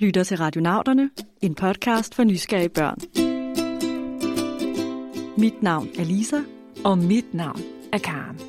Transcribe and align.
lytter 0.00 0.24
til 0.24 0.36
Radionauterne, 0.36 1.10
en 1.42 1.54
podcast 1.54 2.14
for 2.14 2.24
nysgerrige 2.24 2.68
børn. 2.68 2.98
Mit 5.36 5.62
navn 5.62 5.88
er 5.98 6.04
Lisa. 6.04 6.40
Og 6.84 6.98
mit 6.98 7.34
navn 7.34 7.60
er 7.92 7.98
Karen. 7.98 8.40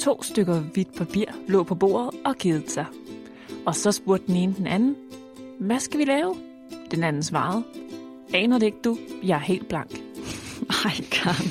To 0.00 0.22
stykker 0.22 0.60
hvidt 0.60 0.96
papir 0.96 1.24
lå 1.48 1.62
på 1.62 1.74
bordet 1.74 2.20
og 2.24 2.36
kedede 2.36 2.70
sig. 2.70 2.86
Og 3.66 3.74
så 3.74 3.92
spurgte 3.92 4.26
den 4.26 4.36
ene 4.36 4.54
den 4.58 4.66
anden, 4.66 4.96
hvad 5.60 5.80
skal 5.80 6.00
vi 6.00 6.04
lave? 6.04 6.34
Den 6.90 7.04
anden 7.04 7.22
svarede, 7.22 7.64
aner 8.34 8.58
det 8.58 8.66
ikke 8.66 8.82
du, 8.84 8.98
jeg 9.22 9.34
er 9.34 9.40
helt 9.40 9.68
blank. 9.68 9.90
Ej, 10.84 10.92
Karen. 11.10 11.50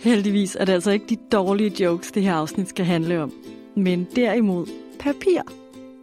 Heldigvis 0.00 0.56
er 0.60 0.64
det 0.64 0.72
altså 0.72 0.90
ikke 0.90 1.06
de 1.06 1.16
dårlige 1.32 1.84
jokes, 1.84 2.12
det 2.12 2.22
her 2.22 2.34
afsnit 2.34 2.68
skal 2.68 2.84
handle 2.84 3.22
om. 3.22 3.32
Men 3.76 4.06
derimod 4.16 4.66
papir. 5.00 5.40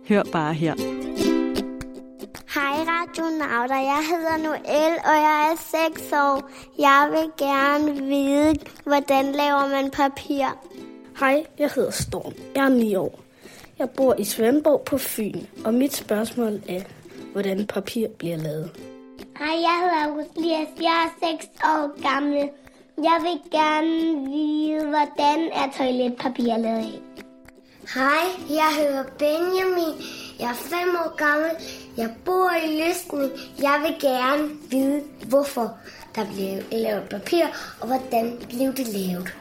Hør 0.09 0.23
bare 0.31 0.53
her. 0.53 0.96
Hej 3.17 3.23
radionauter, 3.23 3.75
jeg 3.75 4.03
hedder 4.09 4.37
Noel, 4.37 4.93
og 5.05 5.15
jeg 5.27 5.51
er 5.51 5.55
6 5.95 6.11
år. 6.13 6.49
Jeg 6.79 7.07
vil 7.11 7.47
gerne 7.47 8.01
vide, 8.01 8.55
hvordan 8.83 9.25
laver 9.25 9.67
man 9.69 9.91
papir? 9.91 10.45
Hej, 11.19 11.45
jeg 11.59 11.69
hedder 11.75 11.91
Storm. 11.91 12.33
Jeg 12.55 12.65
er 12.65 12.69
9 12.69 12.95
år. 12.95 13.19
Jeg 13.79 13.89
bor 13.89 14.15
i 14.19 14.23
Svendborg 14.23 14.81
på 14.81 14.97
Fyn, 14.97 15.39
og 15.65 15.73
mit 15.73 15.93
spørgsmål 15.93 16.61
er, 16.69 16.81
hvordan 17.31 17.67
papir 17.67 18.07
bliver 18.07 18.37
lavet. 18.37 18.71
Hej, 19.37 19.55
jeg 19.61 19.75
hedder 19.81 20.11
August 20.11 20.37
Lias. 20.37 20.67
Jeg 20.81 21.11
er 21.21 21.37
6 21.37 21.47
år 21.63 22.13
gammel. 22.13 22.49
Jeg 22.97 23.19
vil 23.23 23.51
gerne 23.51 24.29
vide, 24.29 24.85
hvordan 24.85 25.39
er 25.53 25.71
toiletpapir 25.77 26.57
lavet 26.57 26.77
af? 26.77 27.01
Hej, 27.95 28.25
jeg 28.49 28.75
hedder 28.77 29.03
Benjamin. 29.19 30.03
Jeg 30.39 30.49
er 30.49 30.53
5 30.53 30.73
år 30.95 31.15
gammel. 31.15 31.51
Jeg 31.97 32.15
bor 32.25 32.51
i 32.65 32.67
Lysning. 32.81 33.31
Jeg 33.61 33.81
vil 33.85 34.09
gerne 34.09 34.49
vide, 34.69 35.03
hvorfor 35.29 35.77
der 36.15 36.25
blev 36.25 36.81
lavet 36.81 37.09
papir, 37.09 37.45
og 37.81 37.87
hvordan 37.87 38.37
blev 38.49 38.73
det 38.73 38.87
lavet. 38.87 39.35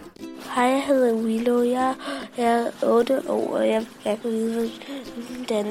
Hej, 0.54 0.64
jeg 0.64 0.84
hedder 0.86 1.14
Willow. 1.14 1.62
Jeg 1.62 1.94
er 2.36 2.70
8 2.82 3.30
år, 3.30 3.56
og 3.56 3.68
jeg 3.68 3.86
vil 4.04 4.04
gerne 4.04 4.22
vide, 4.22 4.70
hvordan 5.36 5.66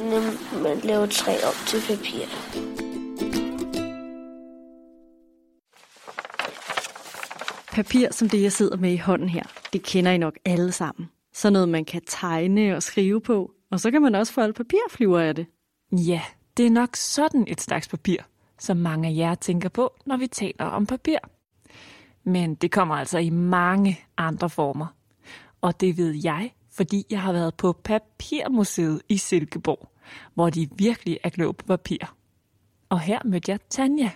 man 0.63 0.78
laver 0.83 1.05
træ 1.05 1.33
op 1.47 1.67
til 1.67 1.81
papir. 1.88 2.25
Papir 7.72 8.07
som 8.11 8.30
det, 8.30 8.41
jeg 8.41 8.52
sidder 8.52 8.78
med 8.78 8.91
i 8.91 8.97
hånden 8.97 9.30
her, 9.30 9.44
det 9.73 9.83
kender 9.83 10.11
I 10.11 10.17
nok 10.17 10.33
alle 10.45 10.72
sammen. 10.72 11.09
Så 11.36 11.50
noget, 11.50 11.69
man 11.69 11.86
kan 11.86 12.02
tegne 12.08 12.75
og 12.75 12.83
skrive 12.83 13.22
på, 13.22 13.52
og 13.72 13.80
så 13.80 13.91
kan 13.91 14.02
man 14.02 14.16
også 14.16 14.33
få 14.33 14.41
alle 14.41 14.53
papirflyver 14.53 15.19
af 15.19 15.36
det. 15.36 15.45
Ja, 15.91 16.22
det 16.58 16.66
er 16.66 16.69
nok 16.69 16.95
sådan 16.95 17.45
et 17.47 17.61
slags 17.61 17.88
papir, 17.88 18.17
som 18.59 18.78
mange 18.78 19.08
af 19.09 19.16
jer 19.16 19.36
tænker 19.36 19.69
på, 19.69 19.94
når 20.06 20.17
vi 20.17 20.28
taler 20.28 20.66
om 20.66 20.86
papir. 20.86 21.17
Men 22.23 22.56
det 22.56 22.72
kommer 22.72 22.95
altså 22.95 23.17
i 23.17 23.30
mange 23.30 24.00
andre 24.17 24.50
former. 24.50 24.95
Og 25.61 25.81
det 25.81 25.97
ved 25.97 26.16
jeg, 26.23 26.53
fordi 26.72 27.06
jeg 27.09 27.22
har 27.22 27.33
været 27.33 27.56
på 27.56 27.73
Papirmuseet 27.83 29.02
i 29.09 29.17
Silkeborg, 29.17 29.89
hvor 30.33 30.50
de 30.50 30.69
virkelig 30.78 31.19
er 31.23 31.30
kloge 31.30 31.53
på 31.53 31.66
papir. 31.66 32.16
Og 32.89 33.00
her 33.00 33.19
mødte 33.25 33.52
jeg 33.52 33.59
Tanja. 33.69 34.11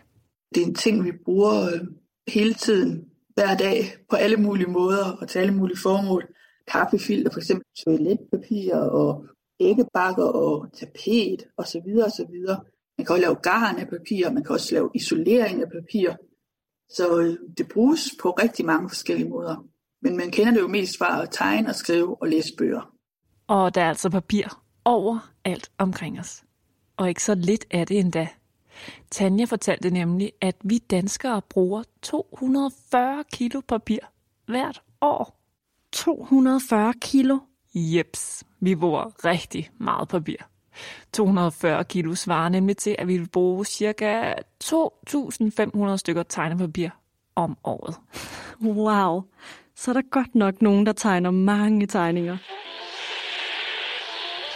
Det 0.56 0.64
er 0.64 0.68
en 0.68 0.76
ting, 0.76 1.06
vi 1.06 1.12
bruger 1.26 1.74
øh, 1.74 1.80
hele 2.28 2.54
tiden, 2.54 3.06
hver 3.34 3.58
dag, 3.58 3.84
på 4.10 4.16
alle 4.16 4.38
mulige 4.38 4.70
måder 4.70 5.12
og 5.22 5.30
til 5.30 5.40
alle 5.40 5.54
mulige 5.54 5.78
formål. 5.78 6.34
Kaffefilter, 6.72 7.32
for 7.32 7.40
eksempel 7.40 7.66
toiletpapir 7.84 8.76
og 8.76 9.26
æggebakker 9.60 10.24
og 10.24 10.68
tapet 10.74 11.48
osv. 11.58 11.88
osv. 12.06 12.36
Man 12.98 13.06
kan 13.06 13.14
også 13.16 13.22
lave 13.22 13.36
garn 13.36 13.78
af 13.78 13.88
papir, 13.88 14.32
man 14.32 14.44
kan 14.44 14.54
også 14.54 14.76
lave 14.76 14.90
isolering 14.96 15.62
af 15.62 15.68
papir. 15.72 16.14
Så 16.90 17.20
øh, 17.20 17.38
det 17.58 17.68
bruges 17.74 18.10
på 18.22 18.30
rigtig 18.32 18.66
mange 18.66 18.90
forskellige 18.90 19.30
måder. 19.30 19.66
Men 20.02 20.18
man 20.18 20.32
kender 20.32 20.54
det 20.54 20.60
jo 20.60 20.68
mest 20.68 20.98
fra 20.98 21.24
at 21.24 21.30
tegne 21.32 21.70
og 21.70 21.76
skrive 21.76 22.22
og 22.22 22.28
læse 22.28 22.54
bøger. 22.58 22.94
Og 23.48 23.76
der 23.76 23.82
er 23.82 23.90
altså 23.90 24.10
papir 24.10 24.62
over 24.86 25.32
alt 25.46 25.72
omkring 25.78 26.20
os. 26.20 26.44
Og 26.98 27.10
ikke 27.10 27.24
så 27.24 27.36
lidt 27.36 27.66
af 27.72 27.88
det 27.88 28.00
endda. 28.00 28.28
Tanja 29.12 29.46
fortalte 29.46 29.90
nemlig, 29.90 30.32
at 30.42 30.56
vi 30.64 30.78
danskere 30.78 31.42
bruger 31.50 31.84
240 32.02 33.24
kilo 33.34 33.62
papir 33.68 34.00
hvert 34.46 34.82
år. 35.02 35.39
240 35.92 36.94
kilo? 37.02 37.40
Jeps, 37.76 38.44
vi 38.60 38.76
bruger 38.76 39.26
rigtig 39.26 39.70
meget 39.80 40.08
papir. 40.08 40.38
240 41.14 41.84
kilo 41.84 42.16
svarer 42.16 42.50
nemlig 42.50 42.78
til, 42.78 42.96
at 43.00 43.08
vi 43.08 43.18
vil 43.18 43.30
bruge 43.30 43.66
ca. 43.66 44.34
2.500 44.64 45.98
stykker 45.98 46.24
tegnepapir 46.24 46.90
om 47.36 47.58
året. 47.64 47.96
Wow, 48.62 49.24
så 49.76 49.92
er 49.92 49.94
der 49.94 50.10
godt 50.12 50.36
nok 50.36 50.62
nogen, 50.62 50.86
der 50.86 50.94
tegner 50.94 51.32
mange 51.32 51.88
tegninger. 51.88 52.38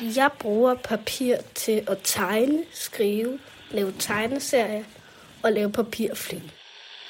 Jeg 0.01 0.29
bruger 0.39 0.75
papir 0.75 1.35
til 1.55 1.83
at 1.87 1.97
tegne, 2.03 2.63
skrive, 2.71 3.39
lave 3.71 3.91
tegneserier 3.91 4.83
og 5.43 5.51
lave 5.51 5.71
papirfly. 5.71 6.39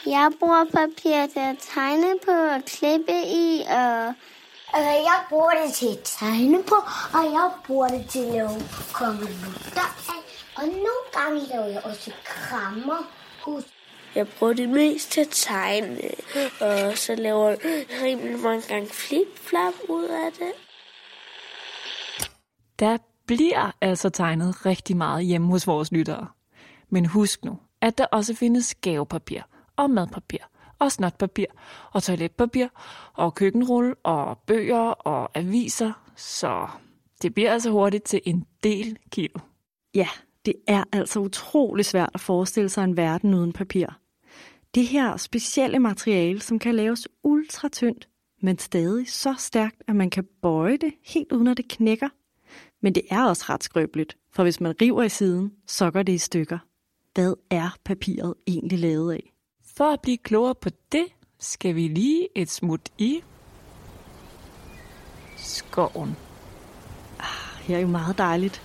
Jeg 0.06 0.31
bruger 0.40 0.66
papir 0.66 1.28
til 1.34 1.40
at 1.40 1.58
tegne 1.59 2.19
på 2.25 2.31
og 2.31 2.62
klippe 2.66 3.14
i, 3.25 3.62
og 3.69 4.14
Altså, 4.75 4.91
jeg 4.91 5.24
bruger 5.30 5.52
det 5.66 5.74
til 5.74 5.88
at 5.88 6.00
tegne 6.03 6.64
på, 6.64 6.75
og 7.14 7.24
jeg 7.24 7.52
bruger 7.68 7.88
det 7.88 8.06
til 8.09 8.19
at 8.19 8.34
lave 8.34 8.50
konvolutter 8.94 9.81
af. 10.09 10.22
Og 10.56 10.64
nogle 10.68 11.06
gange 11.14 11.47
laver 11.47 11.66
jeg 11.66 11.81
også 11.84 12.12
krammer. 12.25 13.12
Husk. 13.46 13.68
Jeg 14.16 14.28
bruger 14.28 14.53
det 14.53 14.69
mest 14.69 15.12
til 15.12 15.22
at 15.22 15.28
tegne, 15.31 15.97
og 16.62 16.97
så 16.97 17.16
laver 17.16 17.50
jeg 17.50 17.59
rimelig 18.03 18.40
mange 18.40 18.62
gange 18.68 18.88
flip-flap 18.88 19.74
ud 19.90 20.03
af 20.03 20.31
det. 20.40 20.52
Der 22.80 22.97
bliver 23.28 23.72
altså 23.81 24.09
tegnet 24.09 24.66
rigtig 24.66 24.97
meget 24.97 25.25
hjemme 25.25 25.47
hos 25.47 25.68
vores 25.68 25.91
lyttere. 25.91 26.28
Men 26.90 27.06
husk 27.06 27.46
nu, 27.46 27.59
at 27.81 27.97
der 27.97 28.06
også 28.06 28.35
findes 28.35 28.75
gavepapir 28.75 29.41
og 29.78 29.89
madpapir 29.89 30.50
og 30.79 30.91
snotpapir 30.91 31.45
og 31.91 32.03
toiletpapir 32.03 32.67
og 33.13 33.35
køkkenrulle 33.35 33.95
og 34.03 34.38
bøger 34.38 34.79
og 34.79 35.38
aviser, 35.38 35.91
så 36.16 36.67
det 37.22 37.34
bliver 37.34 37.51
altså 37.51 37.72
hurtigt 37.72 38.03
til 38.03 38.22
en 38.25 38.45
del 38.63 38.97
kilo. 39.11 39.39
Ja, 39.95 40.07
det 40.45 40.56
er 40.67 40.84
altså 40.91 41.19
utrolig 41.19 41.85
svært 41.85 42.09
at 42.13 42.19
forestille 42.19 42.69
sig 42.69 42.84
en 42.84 42.97
verden 42.97 43.34
uden 43.34 43.53
papir. 43.53 43.88
Det 44.75 44.88
her 44.88 45.17
specielle 45.17 45.79
materiale, 45.79 46.41
som 46.41 46.59
kan 46.59 46.75
laves 46.75 47.07
ultra 47.23 47.69
tyndt, 47.69 48.09
men 48.41 48.57
stadig 48.57 49.09
så 49.09 49.35
stærkt, 49.38 49.84
at 49.88 49.95
man 49.95 50.09
kan 50.09 50.28
bøje 50.41 50.78
det 50.78 50.94
helt 51.05 51.31
uden 51.31 51.47
at 51.47 51.57
det 51.57 51.69
knækker. 51.69 52.09
Men 52.81 52.95
det 52.95 53.03
er 53.09 53.23
også 53.25 53.45
ret 53.50 53.63
skrøbeligt, 53.63 54.17
for 54.31 54.44
hvis 54.44 54.61
man 54.61 54.75
river 54.81 55.03
i 55.03 55.09
siden, 55.09 55.51
så 55.67 55.91
går 55.91 56.03
det 56.03 56.13
i 56.13 56.17
stykker. 56.17 56.57
Hvad 57.13 57.34
er 57.50 57.75
papiret 57.85 58.34
egentlig 58.47 58.79
lavet 58.79 59.13
af? 59.13 59.33
For 59.78 59.94
at 59.94 60.01
blive 60.01 60.17
klogere 60.17 60.56
på 60.56 60.69
det, 60.91 61.06
skal 61.39 61.75
vi 61.75 61.88
lige 61.88 62.28
et 62.35 62.50
smut 62.50 62.81
i 62.97 63.23
skoven. 65.38 66.16
Her 67.61 67.78
er 67.78 67.81
jo 67.81 67.88
meget 67.88 68.17
dejligt. 68.17 68.61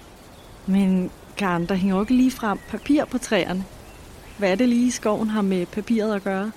Men 0.66 1.10
Karen, 1.36 1.66
der 1.66 1.74
hænger 1.74 1.96
jo 1.96 2.00
ikke 2.00 2.14
lige 2.14 2.30
frem 2.30 2.58
papir 2.68 3.04
på 3.04 3.18
træerne. 3.18 3.64
Hvad 4.38 4.50
er 4.50 4.54
det 4.54 4.68
lige, 4.68 4.92
skoven 4.92 5.28
har 5.28 5.42
med 5.42 5.66
papiret 5.66 6.14
at 6.14 6.24
gøre? 6.24 6.52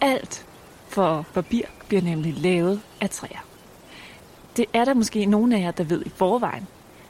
Alt 0.00 0.46
for 0.88 1.26
papir 1.34 1.62
bliver 1.88 2.02
nemlig 2.02 2.34
lavet 2.34 2.80
af 3.00 3.10
træer. 3.10 3.44
Det 4.56 4.66
er 4.72 4.84
der 4.84 4.94
måske 4.94 5.26
nogen 5.26 5.52
af 5.52 5.60
jer, 5.60 5.70
der 5.70 5.84
ved 5.84 6.06
i 6.06 6.08
forvejen. 6.08 6.66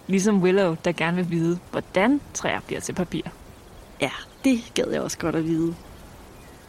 Ligesom 0.06 0.42
Willow, 0.42 0.76
der 0.84 0.92
gerne 0.92 1.16
vil 1.16 1.30
vide, 1.30 1.58
hvordan 1.70 2.20
træer 2.34 2.60
bliver 2.60 2.80
til 2.80 2.92
papir. 2.92 3.22
Ja, 4.00 4.10
det 4.44 4.72
gad 4.74 4.90
jeg 4.90 5.00
også 5.00 5.18
godt 5.18 5.36
at 5.36 5.44
vide. 5.44 5.74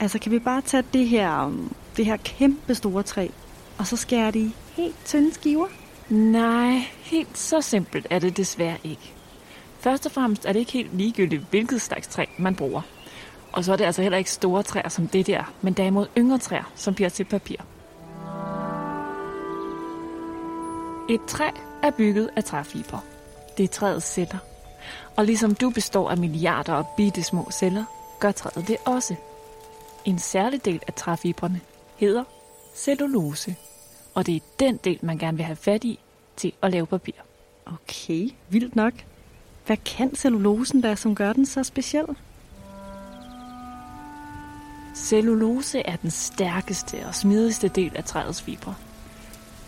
Altså, 0.01 0.19
kan 0.19 0.31
vi 0.31 0.39
bare 0.39 0.61
tage 0.61 0.83
det 0.93 1.07
her, 1.07 1.45
um, 1.45 1.75
det 1.97 2.05
her 2.05 2.17
kæmpe 2.17 2.75
store 2.75 3.03
træ, 3.03 3.27
og 3.77 3.87
så 3.87 3.95
skære 3.95 4.31
det 4.31 4.39
i 4.39 4.55
helt 4.73 4.95
tynde 5.05 5.33
skiver? 5.33 5.67
Nej, 6.09 6.81
helt 6.97 7.37
så 7.37 7.61
simpelt 7.61 8.07
er 8.09 8.19
det 8.19 8.37
desværre 8.37 8.77
ikke. 8.83 9.13
Først 9.79 10.05
og 10.05 10.11
fremmest 10.11 10.45
er 10.45 10.53
det 10.53 10.59
ikke 10.59 10.71
helt 10.71 10.97
ligegyldigt, 10.97 11.43
hvilket 11.49 11.81
slags 11.81 12.07
træ 12.07 12.25
man 12.37 12.55
bruger. 12.55 12.81
Og 13.51 13.63
så 13.63 13.73
er 13.73 13.75
det 13.75 13.85
altså 13.85 14.01
heller 14.01 14.17
ikke 14.17 14.31
store 14.31 14.63
træer 14.63 14.89
som 14.89 15.07
det 15.07 15.27
der, 15.27 15.53
men 15.61 15.73
derimod 15.73 16.07
yngre 16.17 16.37
træer, 16.37 16.71
som 16.75 16.93
bliver 16.93 17.09
til 17.09 17.23
papir. 17.23 17.57
Et 21.09 21.21
træ 21.27 21.49
er 21.83 21.91
bygget 21.91 22.29
af 22.35 22.43
træfiber. 22.43 23.05
Det 23.57 23.63
er 23.63 23.67
træets 23.67 24.13
celler. 24.13 24.37
Og 25.17 25.25
ligesom 25.25 25.55
du 25.55 25.69
består 25.69 26.09
af 26.09 26.17
milliarder 26.17 26.73
af 26.73 26.83
bitte 26.97 27.23
små 27.23 27.47
celler, 27.51 27.83
gør 28.19 28.31
træet 28.31 28.67
det 28.67 28.77
også. 28.85 29.15
En 30.05 30.19
særlig 30.19 30.65
del 30.65 30.79
af 30.87 30.93
træfibrene 30.93 31.61
hedder 31.97 32.23
cellulose. 32.75 33.55
Og 34.13 34.25
det 34.25 34.35
er 34.35 34.39
den 34.59 34.77
del, 34.77 34.99
man 35.01 35.17
gerne 35.17 35.37
vil 35.37 35.45
have 35.45 35.55
fat 35.55 35.83
i 35.83 35.99
til 36.37 36.53
at 36.61 36.71
lave 36.71 36.85
papir. 36.85 37.13
Okay, 37.65 38.29
vildt 38.49 38.75
nok. 38.75 38.93
Hvad 39.65 39.77
kan 39.77 40.15
cellulosen 40.15 40.81
da, 40.81 40.95
som 40.95 41.15
gør 41.15 41.33
den 41.33 41.45
så 41.45 41.63
speciel? 41.63 42.05
Cellulose 44.95 45.79
er 45.79 45.95
den 45.95 46.11
stærkeste 46.11 47.05
og 47.07 47.15
smidigste 47.15 47.67
del 47.67 47.91
af 47.95 48.03
træets 48.03 48.41
fibre. 48.41 48.75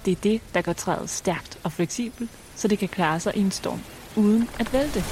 Det 0.05 0.11
er 0.11 0.21
det, 0.23 0.41
der 0.53 0.61
gør 0.61 0.73
træet 0.73 1.09
stærkt 1.09 1.59
og 1.63 1.71
fleksibelt, 1.71 2.31
så 2.55 2.67
det 2.67 2.79
kan 2.79 2.89
klare 2.89 3.19
sig 3.19 3.37
i 3.37 3.39
en 3.39 3.51
storm 3.51 3.79
uden 4.15 4.49
at 4.59 4.73
vælte. 4.73 5.03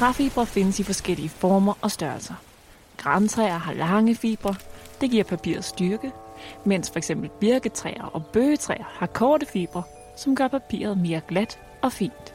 Træfibre 0.00 0.46
findes 0.46 0.80
i 0.80 0.82
forskellige 0.82 1.28
former 1.28 1.74
og 1.82 1.90
størrelser. 1.90 2.34
Grantræer 2.96 3.58
har 3.58 3.72
lange 3.72 4.14
fibre, 4.14 4.54
det 5.00 5.10
giver 5.10 5.24
papiret 5.24 5.64
styrke, 5.64 6.12
mens 6.64 6.90
f.eks. 6.90 7.10
birketræer 7.40 8.04
og 8.04 8.26
bøgetræer 8.26 8.84
har 8.98 9.06
korte 9.06 9.46
fibre, 9.46 9.82
som 10.16 10.36
gør 10.36 10.48
papiret 10.48 10.98
mere 10.98 11.20
glat 11.28 11.58
og 11.82 11.92
fint. 11.92 12.34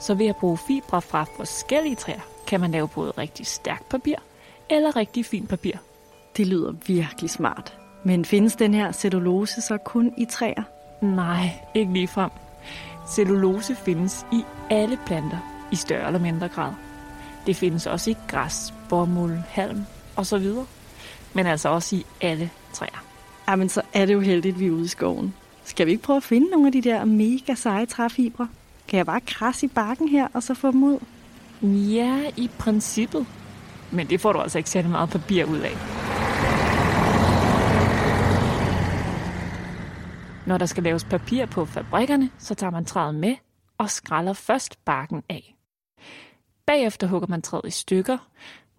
Så 0.00 0.14
ved 0.14 0.26
at 0.26 0.36
bruge 0.36 0.58
fibre 0.66 1.02
fra 1.02 1.24
forskellige 1.36 1.96
træer, 1.96 2.20
kan 2.46 2.60
man 2.60 2.70
lave 2.70 2.88
både 2.88 3.10
rigtig 3.18 3.46
stærkt 3.46 3.88
papir 3.88 4.16
eller 4.70 4.96
rigtig 4.96 5.26
fint 5.26 5.48
papir. 5.48 5.76
Det 6.36 6.46
lyder 6.46 6.72
virkelig 6.86 7.30
smart. 7.30 7.78
Men 8.04 8.24
findes 8.24 8.56
den 8.56 8.74
her 8.74 8.92
cellulose 8.92 9.60
så 9.60 9.78
kun 9.78 10.14
i 10.18 10.24
træer? 10.24 10.62
Nej, 11.00 11.50
ikke 11.74 11.92
lige 11.92 12.08
frem. 12.08 12.30
Cellulose 13.08 13.74
findes 13.74 14.26
i 14.32 14.44
alle 14.70 14.98
planter, 15.06 15.51
i 15.72 15.76
større 15.76 16.06
eller 16.06 16.20
mindre 16.20 16.48
grad. 16.48 16.72
Det 17.46 17.56
findes 17.56 17.86
også 17.86 18.10
i 18.10 18.16
græs, 18.28 18.74
bomuld, 18.88 19.38
halm 19.48 19.84
osv. 20.16 20.46
Men 21.34 21.46
altså 21.46 21.68
også 21.68 21.96
i 21.96 22.06
alle 22.20 22.50
træer. 22.72 23.04
Jamen, 23.48 23.68
så 23.68 23.82
er 23.92 24.06
det 24.06 24.14
jo 24.14 24.20
heldigt, 24.20 24.54
at 24.54 24.60
vi 24.60 24.66
er 24.66 24.70
ude 24.70 24.84
i 24.84 24.88
skoven. 24.88 25.34
Skal 25.64 25.86
vi 25.86 25.90
ikke 25.90 26.02
prøve 26.02 26.16
at 26.16 26.22
finde 26.22 26.50
nogle 26.50 26.66
af 26.66 26.72
de 26.72 26.82
der 26.82 27.04
mega 27.04 27.54
seje 27.54 27.86
træfibre? 27.86 28.48
Kan 28.88 28.96
jeg 28.96 29.06
bare 29.06 29.20
krasse 29.20 29.66
i 29.66 29.68
bakken 29.68 30.08
her, 30.08 30.28
og 30.34 30.42
så 30.42 30.54
få 30.54 30.70
dem 30.70 30.82
ud? 30.82 30.98
Ja, 31.62 32.30
i 32.36 32.50
princippet. 32.58 33.26
Men 33.90 34.06
det 34.10 34.20
får 34.20 34.32
du 34.32 34.38
altså 34.38 34.58
ikke 34.58 34.70
særlig 34.70 34.90
meget 34.90 35.10
papir 35.10 35.44
ud 35.44 35.58
af. 35.58 35.72
Når 40.46 40.58
der 40.58 40.66
skal 40.66 40.82
laves 40.82 41.04
papir 41.04 41.46
på 41.46 41.64
fabrikkerne, 41.64 42.30
så 42.38 42.54
tager 42.54 42.70
man 42.70 42.84
træet 42.84 43.14
med 43.14 43.34
og 43.78 43.90
skræller 43.90 44.32
først 44.32 44.84
barken 44.84 45.22
af. 45.28 45.56
Bagefter 46.66 47.06
hugger 47.06 47.28
man 47.28 47.42
træet 47.42 47.66
i 47.66 47.70
stykker. 47.70 48.18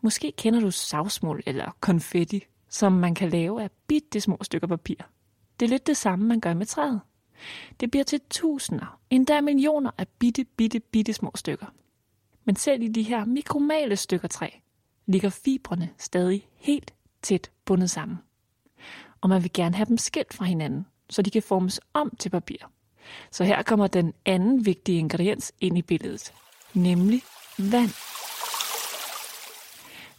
Måske 0.01 0.31
kender 0.37 0.59
du 0.59 0.71
savsmuld 0.71 1.43
eller 1.45 1.75
konfetti, 1.79 2.45
som 2.69 2.91
man 2.91 3.15
kan 3.15 3.29
lave 3.29 3.63
af 3.63 3.69
bitte 3.87 4.21
små 4.21 4.37
stykker 4.41 4.67
papir. 4.67 4.95
Det 5.59 5.65
er 5.65 5.69
lidt 5.69 5.87
det 5.87 5.97
samme, 5.97 6.25
man 6.25 6.39
gør 6.39 6.53
med 6.53 6.65
træet. 6.65 7.01
Det 7.79 7.91
bliver 7.91 8.03
til 8.03 8.21
tusinder, 8.29 8.99
endda 9.09 9.41
millioner 9.41 9.91
af 9.97 10.07
bitte, 10.07 10.43
bitte, 10.43 10.79
bitte 10.79 11.13
små 11.13 11.31
stykker. 11.35 11.65
Men 12.45 12.55
selv 12.55 12.83
i 12.83 12.87
de 12.87 13.03
her 13.03 13.25
mikromale 13.25 13.95
stykker 13.95 14.27
træ, 14.27 14.49
ligger 15.05 15.29
fibrene 15.29 15.89
stadig 15.97 16.47
helt 16.55 16.93
tæt 17.21 17.51
bundet 17.65 17.89
sammen. 17.89 18.17
Og 19.21 19.29
man 19.29 19.43
vil 19.43 19.53
gerne 19.53 19.75
have 19.75 19.85
dem 19.85 19.97
skilt 19.97 20.33
fra 20.33 20.45
hinanden, 20.45 20.85
så 21.09 21.21
de 21.21 21.31
kan 21.31 21.43
formes 21.43 21.79
om 21.93 22.15
til 22.19 22.29
papir. 22.29 22.57
Så 23.31 23.43
her 23.43 23.61
kommer 23.61 23.87
den 23.87 24.13
anden 24.25 24.65
vigtige 24.65 24.97
ingrediens 24.97 25.53
ind 25.59 25.77
i 25.77 25.81
billedet, 25.81 26.33
nemlig 26.73 27.21
vand. 27.57 27.93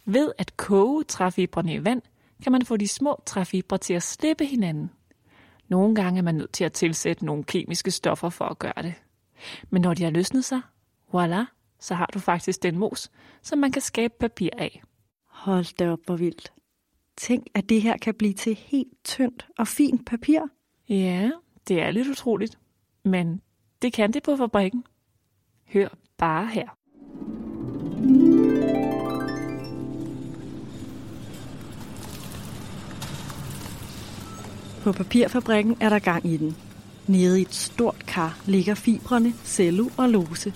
Ved 0.05 0.31
at 0.37 0.57
koge 0.57 1.03
træfibrene 1.03 1.73
i 1.73 1.83
vand, 1.83 2.01
kan 2.43 2.51
man 2.51 2.65
få 2.65 2.77
de 2.77 2.87
små 2.87 3.21
træfibre 3.25 3.77
til 3.77 3.93
at 3.93 4.03
slippe 4.03 4.45
hinanden. 4.45 4.91
Nogle 5.67 5.95
gange 5.95 6.17
er 6.17 6.23
man 6.23 6.35
nødt 6.35 6.51
til 6.51 6.63
at 6.63 6.73
tilsætte 6.73 7.25
nogle 7.25 7.43
kemiske 7.43 7.91
stoffer 7.91 8.29
for 8.29 8.45
at 8.45 8.59
gøre 8.59 8.81
det. 8.81 8.93
Men 9.69 9.81
når 9.81 9.93
de 9.93 10.03
har 10.03 10.11
løsnet 10.11 10.45
sig, 10.45 10.61
voilà, 11.13 11.45
så 11.79 11.95
har 11.95 12.09
du 12.13 12.19
faktisk 12.19 12.63
den 12.63 12.77
mos, 12.77 13.11
som 13.41 13.59
man 13.59 13.71
kan 13.71 13.81
skabe 13.81 14.13
papir 14.19 14.49
af. 14.57 14.81
Hold 15.27 15.77
da 15.77 15.91
op, 15.91 15.99
hvor 16.05 16.15
vildt. 16.15 16.53
Tænk, 17.17 17.47
at 17.53 17.69
det 17.69 17.81
her 17.81 17.97
kan 17.97 18.13
blive 18.13 18.33
til 18.33 18.55
helt 18.55 19.03
tyndt 19.03 19.47
og 19.57 19.67
fint 19.67 20.05
papir. 20.05 20.39
Ja, 20.89 21.31
det 21.67 21.81
er 21.81 21.91
lidt 21.91 22.07
utroligt. 22.07 22.59
Men 23.03 23.41
det 23.81 23.93
kan 23.93 24.13
det 24.13 24.23
på 24.23 24.37
fabrikken. 24.37 24.83
Hør 25.73 25.89
bare 26.17 26.47
her. 26.47 26.77
På 34.85 34.91
papirfabrikken 34.91 35.77
er 35.79 35.89
der 35.89 35.99
gang 35.99 36.25
i 36.25 36.37
den. 36.37 36.57
Nede 37.07 37.39
i 37.39 37.41
et 37.41 37.55
stort 37.55 38.05
kar 38.07 38.37
ligger 38.45 38.75
fibrene, 38.75 39.33
cellu 39.45 39.89
og 39.97 40.09
lose. 40.09 40.53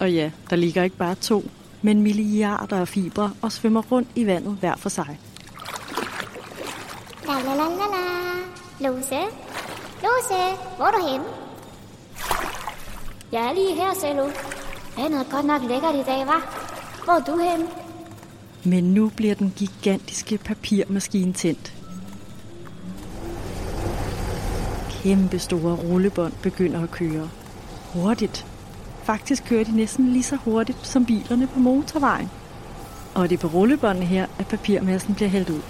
Og 0.00 0.12
ja, 0.12 0.30
der 0.50 0.56
ligger 0.56 0.82
ikke 0.82 0.96
bare 0.96 1.14
to, 1.14 1.50
men 1.82 2.02
milliarder 2.02 2.80
af 2.80 2.88
fibre 2.88 3.32
og 3.42 3.52
svømmer 3.52 3.82
rundt 3.82 4.08
i 4.14 4.26
vandet 4.26 4.56
hver 4.60 4.76
for 4.76 4.88
sig. 4.88 5.18
La 7.26 7.32
la 7.32 7.54
la 7.54 7.64
la 7.64 7.86
la. 7.94 8.88
Lose? 8.88 9.20
Lose, 10.02 10.40
hvor 10.76 10.86
er 10.86 10.90
du 10.90 11.08
henne? 11.10 11.24
Jeg 13.32 13.42
er 13.48 13.52
lige 13.52 13.74
her, 13.74 13.94
Cello. 14.00 14.22
Vandet 14.96 15.20
er 15.20 15.30
godt 15.30 15.46
nok 15.46 15.62
lækkert 15.62 15.94
i 15.94 16.02
dag, 16.06 16.26
var? 16.26 16.42
Hvor 17.04 17.12
er 17.12 17.24
du 17.24 17.38
henne? 17.50 17.66
Men 18.64 18.84
nu 18.94 19.08
bliver 19.08 19.34
den 19.34 19.52
gigantiske 19.56 20.38
papirmaskine 20.38 21.32
tændt. 21.32 21.81
Kæmpe 25.02 25.38
store 25.38 25.74
rullebånd 25.74 26.32
begynder 26.42 26.82
at 26.82 26.90
køre. 26.90 27.28
Hurtigt. 27.94 28.46
Faktisk 29.02 29.44
kører 29.44 29.64
de 29.64 29.76
næsten 29.76 30.08
lige 30.12 30.22
så 30.22 30.36
hurtigt 30.36 30.86
som 30.86 31.06
bilerne 31.06 31.46
på 31.46 31.58
motorvejen. 31.58 32.30
Og 33.14 33.30
det 33.30 33.36
er 33.36 33.48
på 33.48 33.56
rullebåndene 33.56 34.06
her, 34.06 34.26
at 34.38 34.46
papirmassen 34.46 35.14
bliver 35.14 35.28
hældt 35.28 35.50
ud. 35.50 35.60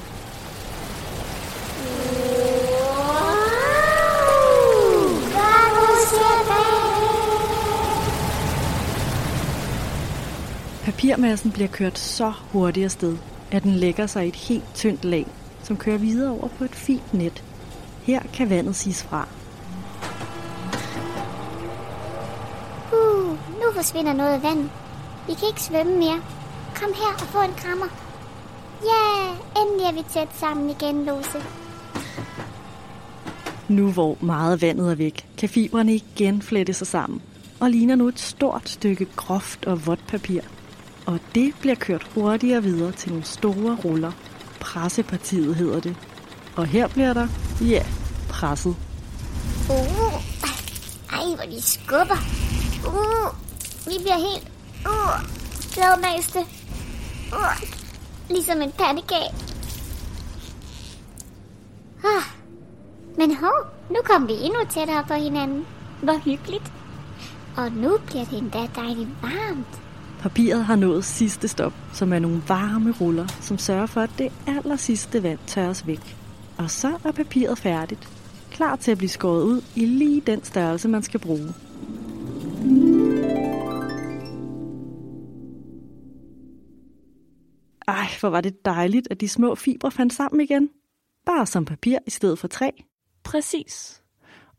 Papirmassen 10.85 11.51
bliver 11.51 11.69
kørt 11.69 11.99
så 11.99 12.33
hurtigt 12.53 12.85
afsted, 12.85 13.17
at 13.51 13.63
den 13.63 13.73
lægger 13.73 14.07
sig 14.07 14.25
i 14.25 14.29
et 14.29 14.37
helt 14.37 14.75
tyndt 14.75 15.05
lag, 15.05 15.27
som 15.63 15.77
kører 15.77 15.99
videre 15.99 16.31
over 16.31 16.49
på 16.49 16.65
et 16.65 16.75
fint 16.75 17.15
net. 17.15 17.45
Her 18.03 18.23
kan 18.35 18.51
vandet 18.51 18.77
siges 18.77 19.03
fra. 19.03 19.29
Uh, 22.93 23.29
nu 23.31 23.73
forsvinder 23.75 24.13
noget 24.13 24.43
vand. 24.43 24.69
Vi 25.27 25.35
kan 25.35 25.49
ikke 25.49 25.63
svømme 25.63 25.99
mere. 25.99 26.21
Kom 26.75 26.91
her 26.95 27.13
og 27.15 27.29
få 27.29 27.41
en 27.41 27.55
krammer. 27.57 27.87
Ja, 28.85 29.23
yeah, 29.23 29.63
endelig 29.63 29.87
er 29.87 29.93
vi 29.93 30.03
tæt 30.13 30.29
sammen 30.35 30.71
igen, 30.71 31.05
Lose. 31.05 31.43
Nu 33.69 33.93
hvor 33.93 34.17
meget 34.21 34.63
vandet 34.63 34.91
er 34.91 34.95
væk, 34.95 35.27
kan 35.39 35.49
fibrene 35.49 35.95
igen 35.95 36.43
flette 36.43 36.73
sig 36.73 36.87
sammen 36.87 37.23
og 37.63 37.71
ligner 37.71 37.95
nu 37.95 38.09
et 38.09 38.21
stort 38.21 38.69
stykke 38.69 39.07
groft 39.17 39.67
og 39.67 39.87
vådt 39.87 40.07
papir. 40.07 40.41
Og 41.07 41.19
det 41.35 41.55
bliver 41.61 41.75
kørt 41.75 42.07
hurtigere 42.15 42.63
videre 42.63 42.93
til 42.93 43.11
nogle 43.11 43.25
store 43.25 43.77
ruller. 43.85 44.13
Pressepartiet 44.61 45.57
hedder 45.57 45.81
det. 45.81 45.97
Og 46.57 46.67
her 46.67 46.89
bliver 46.89 47.13
der, 47.13 47.29
ja, 47.61 47.87
presset. 48.29 48.77
Uh, 49.71 50.15
ej, 51.13 51.35
hvor 51.37 51.45
de 51.51 51.63
skubber. 51.63 52.19
Uh, 52.87 53.37
vi 53.87 53.93
bliver 54.01 54.19
helt 54.19 54.49
uh, 54.87 55.21
gladmaste. 55.75 56.39
Uh, 57.33 57.69
ligesom 58.31 58.63
en 58.63 58.73
pandekage. 58.73 59.35
Ah, 62.05 62.23
men 63.19 63.37
hov, 63.37 63.67
nu 63.91 63.97
kom 64.05 64.29
vi 64.29 64.33
endnu 64.33 64.59
tættere 64.71 65.05
på 65.09 65.15
hinanden. 65.15 65.67
Hvor 66.03 66.19
hyggeligt. 66.19 66.73
Og 67.57 67.73
nu 67.73 67.99
bliver 68.07 68.25
det 68.25 68.39
endda 68.39 68.69
dejligt 68.77 69.09
varmt. 69.23 69.83
Papiret 70.21 70.65
har 70.65 70.77
nået 70.77 71.05
sidste 71.05 71.49
stop, 71.49 71.73
som 71.93 72.13
er 72.13 72.19
nogle 72.19 72.43
varme 72.49 72.95
ruller, 73.01 73.27
som 73.41 73.59
sørger 73.59 73.87
for, 73.87 74.01
at 74.01 74.11
det 74.19 74.33
aller 74.47 74.77
sidste 74.77 75.23
vand 75.23 75.39
tørres 75.47 75.87
væk. 75.87 76.17
Og 76.63 76.71
så 76.71 76.99
er 77.05 77.13
papiret 77.13 77.59
færdigt. 77.59 78.09
Klar 78.51 78.77
til 78.77 78.91
at 78.91 78.99
blive 78.99 79.09
skåret 79.09 79.45
ud 79.45 79.63
i 79.77 79.87
lige 79.87 80.21
den 80.21 80.45
størrelse, 80.45 80.89
man 80.89 81.03
skal 81.03 81.21
bruge. 81.21 81.49
Ej, 87.89 88.07
hvor 88.21 88.29
var 88.29 88.41
det 88.41 88.65
dejligt, 88.65 89.09
at 89.11 89.21
de 89.21 89.29
små 89.29 89.55
fibre 89.55 89.91
fandt 89.91 90.13
sammen 90.13 90.41
igen. 90.41 90.71
Bare 91.27 91.47
som 91.47 91.65
papir 91.65 91.99
i 92.07 92.11
stedet 92.11 92.39
for 92.39 92.49
træ. 92.49 92.71
Præcis. 93.25 94.03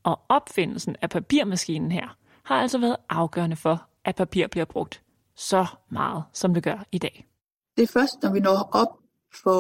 Og 0.04 0.20
opfindelsen 0.30 0.96
af 1.02 1.10
papirmaskinen 1.10 1.92
her 1.92 2.18
har 2.44 2.56
altså 2.56 2.78
været 2.78 2.96
afgørende 3.10 3.56
for, 3.56 3.88
at 4.06 4.16
papir 4.16 4.48
bliver 4.48 4.66
brugt 4.66 5.02
så 5.36 5.66
meget, 5.90 6.24
som 6.34 6.54
det 6.54 6.64
gør 6.64 6.86
i 6.92 6.98
dag. 6.98 7.28
Det 7.78 7.84
er 7.84 7.88
først, 7.88 8.24
når 8.24 8.34
vi 8.34 8.40
når 8.40 8.70
op 8.72 9.00
for, 9.44 9.54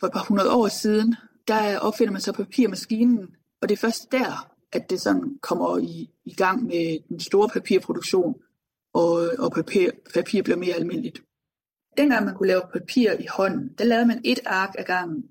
for 0.00 0.06
et 0.06 0.12
par 0.12 0.24
hundrede 0.28 0.52
år 0.52 0.68
siden, 0.68 1.16
der 1.48 1.78
opfinder 1.78 2.12
man 2.12 2.20
så 2.20 2.32
papirmaskinen, 2.32 3.18
og 3.62 3.68
det 3.68 3.72
er 3.72 3.80
først 3.80 4.12
der, 4.12 4.50
at 4.72 4.90
det 4.90 5.00
sådan 5.00 5.38
kommer 5.42 5.78
i, 5.78 6.10
i 6.24 6.34
gang 6.34 6.64
med 6.64 6.98
den 7.08 7.20
store 7.20 7.48
papirproduktion, 7.48 8.34
og, 8.94 9.30
og 9.38 9.52
papir, 9.52 9.90
papir 10.14 10.42
bliver 10.42 10.56
mere 10.56 10.74
almindeligt. 10.74 11.22
Dengang 11.96 12.24
man 12.24 12.34
kunne 12.34 12.48
lave 12.48 12.62
papir 12.72 13.12
i 13.12 13.26
hånden, 13.36 13.68
der 13.78 13.84
lavede 13.84 14.06
man 14.06 14.20
et 14.24 14.40
ark 14.46 14.74
ad 14.78 14.84
gangen. 14.84 15.24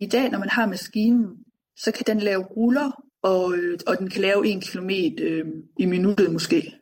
I 0.00 0.06
dag, 0.06 0.30
når 0.30 0.38
man 0.38 0.48
har 0.48 0.66
maskinen, 0.66 1.44
så 1.76 1.92
kan 1.92 2.06
den 2.06 2.18
lave 2.18 2.42
ruller, 2.42 3.02
og, 3.22 3.54
og 3.86 3.98
den 3.98 4.10
kan 4.10 4.22
lave 4.22 4.46
en 4.46 4.60
kilometer 4.60 5.24
øh, 5.28 5.46
i 5.78 5.86
minuttet 5.86 6.32
måske. 6.32 6.74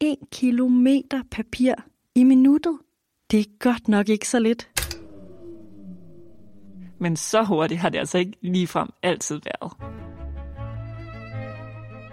En 0.00 0.16
kilometer 0.32 1.22
papir 1.30 1.74
i 2.14 2.24
minuttet? 2.24 2.78
Det 3.30 3.40
er 3.40 3.58
godt 3.58 3.88
nok 3.88 4.08
ikke 4.08 4.28
så 4.28 4.38
lidt. 4.38 4.79
Men 7.00 7.16
så 7.16 7.42
hurtigt 7.42 7.80
har 7.80 7.88
det 7.88 7.98
altså 7.98 8.18
ikke 8.18 8.38
ligefrem 8.42 8.88
altid 9.02 9.40
været. 9.44 9.72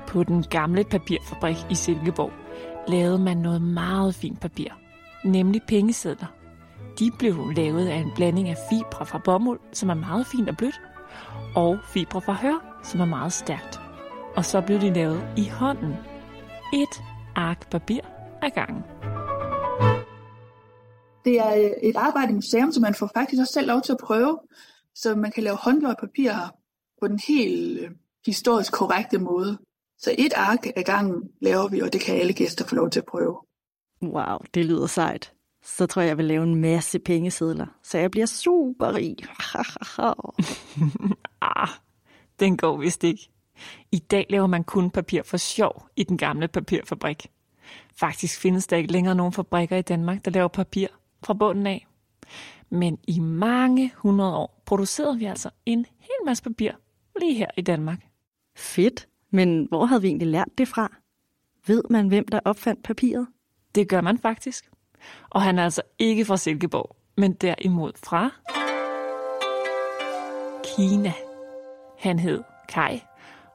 På 0.08 0.24
den 0.24 0.44
gamle 0.44 0.84
papirfabrik 0.84 1.58
i 1.70 1.76
Silkeborg 1.76 2.32
lavede 2.88 3.20
man 3.20 3.38
noget 3.38 3.62
meget 3.62 4.16
fint 4.16 4.42
papir, 4.42 4.70
nemlig 5.26 5.62
pengesedler. 5.68 6.28
De 7.00 7.12
blev 7.20 7.52
lavet 7.56 7.88
af 7.88 7.96
en 7.96 8.12
blanding 8.16 8.50
af 8.50 8.58
fibre 8.70 9.06
fra 9.06 9.22
bomuld, 9.26 9.60
som 9.74 9.90
er 9.90 9.94
meget 9.94 10.28
fint 10.28 10.50
og 10.50 10.58
blødt, 10.58 10.82
og 11.56 11.78
fibre 11.94 12.22
fra 12.22 12.34
hør, 12.34 12.82
som 12.84 13.00
er 13.02 13.06
meget 13.06 13.34
stærkt. 13.34 13.80
Og 14.36 14.46
så 14.46 14.62
blev 14.62 14.82
de 14.82 14.94
lavet 14.94 15.22
i 15.38 15.48
hånden. 15.48 15.94
Et 16.74 17.04
ark 17.36 17.70
papir 17.70 18.02
ad 18.42 18.50
gangen. 18.50 18.84
Det 21.26 21.40
er 21.40 21.56
øh, 21.56 21.90
et 21.90 21.96
arbejde 21.96 22.32
i 22.32 22.36
museum, 22.36 22.72
som 22.72 22.82
man 22.82 22.94
får 22.94 23.10
faktisk 23.16 23.40
også 23.40 23.54
selv 23.54 23.68
lov 23.68 23.82
til 23.82 23.92
at 23.92 23.98
prøve, 24.04 24.40
så 25.02 25.16
man 25.16 25.32
kan 25.32 25.44
lave 25.44 25.58
håndgjort 25.58 25.96
papir 26.00 26.32
her 26.32 26.50
på 27.02 27.08
den 27.08 27.20
helt 27.28 27.80
øh, 27.80 27.92
historisk 28.26 28.74
korrekte 28.74 29.20
måde. 29.20 29.58
Så 29.98 30.16
et 30.18 30.34
ark 30.36 30.68
ad 30.76 30.84
gangen 30.84 31.30
laver 31.42 31.68
vi, 31.68 31.82
og 31.82 31.94
det 31.94 32.02
kan 32.02 32.16
alle 32.16 32.34
gæster 32.34 32.66
få 32.66 32.76
lov 32.76 32.90
til 32.90 33.00
at 33.00 33.06
prøve. 33.06 33.38
Wow, 34.02 34.38
det 34.54 34.66
lyder 34.66 34.88
sejt. 34.88 35.34
Så 35.64 35.86
tror 35.86 36.02
jeg, 36.02 36.10
jeg 36.10 36.18
vil 36.18 36.26
lave 36.26 36.44
en 36.44 36.56
masse 36.56 37.00
pengesedler, 37.00 37.66
så 37.84 37.98
jeg 37.98 38.12
bliver 38.12 38.26
super 38.26 38.96
rig. 38.96 39.16
ah, 41.58 41.70
den 42.40 42.58
går 42.58 42.78
vist 42.78 43.04
ikke. 43.04 43.30
I 43.92 44.00
dag 44.00 44.26
laver 44.30 44.48
man 44.48 44.64
kun 44.64 44.90
papir 44.90 45.22
for 45.24 45.38
sjov 45.38 45.88
i 45.96 46.04
den 46.04 46.18
gamle 46.18 46.48
papirfabrik. 46.48 47.32
Faktisk 47.96 48.40
findes 48.40 48.68
der 48.68 48.78
ikke 48.78 48.92
længere 48.92 49.16
nogen 49.16 49.34
fabrikker 49.34 49.78
i 49.78 49.82
Danmark, 49.82 50.26
der 50.26 50.32
laver 50.32 50.48
papir 50.48 50.88
fra 51.24 51.34
bunden 51.34 51.68
af. 51.68 51.88
Men 52.70 52.98
i 53.08 53.20
mange 53.20 53.94
hundrede 53.96 54.36
år 54.36 54.57
producerede 54.68 55.20
vi 55.20 55.26
altså 55.26 55.50
en 55.66 55.86
hel 56.00 56.26
masse 56.26 56.44
papir 56.44 56.72
lige 57.20 57.34
her 57.34 57.48
i 57.58 57.62
Danmark. 57.62 58.00
Fedt. 58.56 59.08
Men 59.32 59.66
hvor 59.70 59.86
havde 59.86 60.02
vi 60.02 60.08
egentlig 60.08 60.28
lært 60.28 60.48
det 60.58 60.68
fra? 60.68 60.92
Ved 61.68 61.84
man, 61.90 62.08
hvem 62.08 62.28
der 62.28 62.40
opfandt 62.46 62.84
papiret? 62.84 63.28
Det 63.76 63.90
gør 63.90 64.02
man 64.02 64.18
faktisk. 64.18 64.70
Og 65.30 65.42
han 65.42 65.60
er 65.60 65.64
altså 65.64 65.82
ikke 66.00 66.26
fra 66.26 66.38
Silkeborg, 66.38 66.96
men 67.18 67.34
derimod 67.34 67.92
fra 67.96 68.30
Kina. 70.64 71.14
Han 72.00 72.20
hed 72.20 72.44
Kai, 72.70 73.02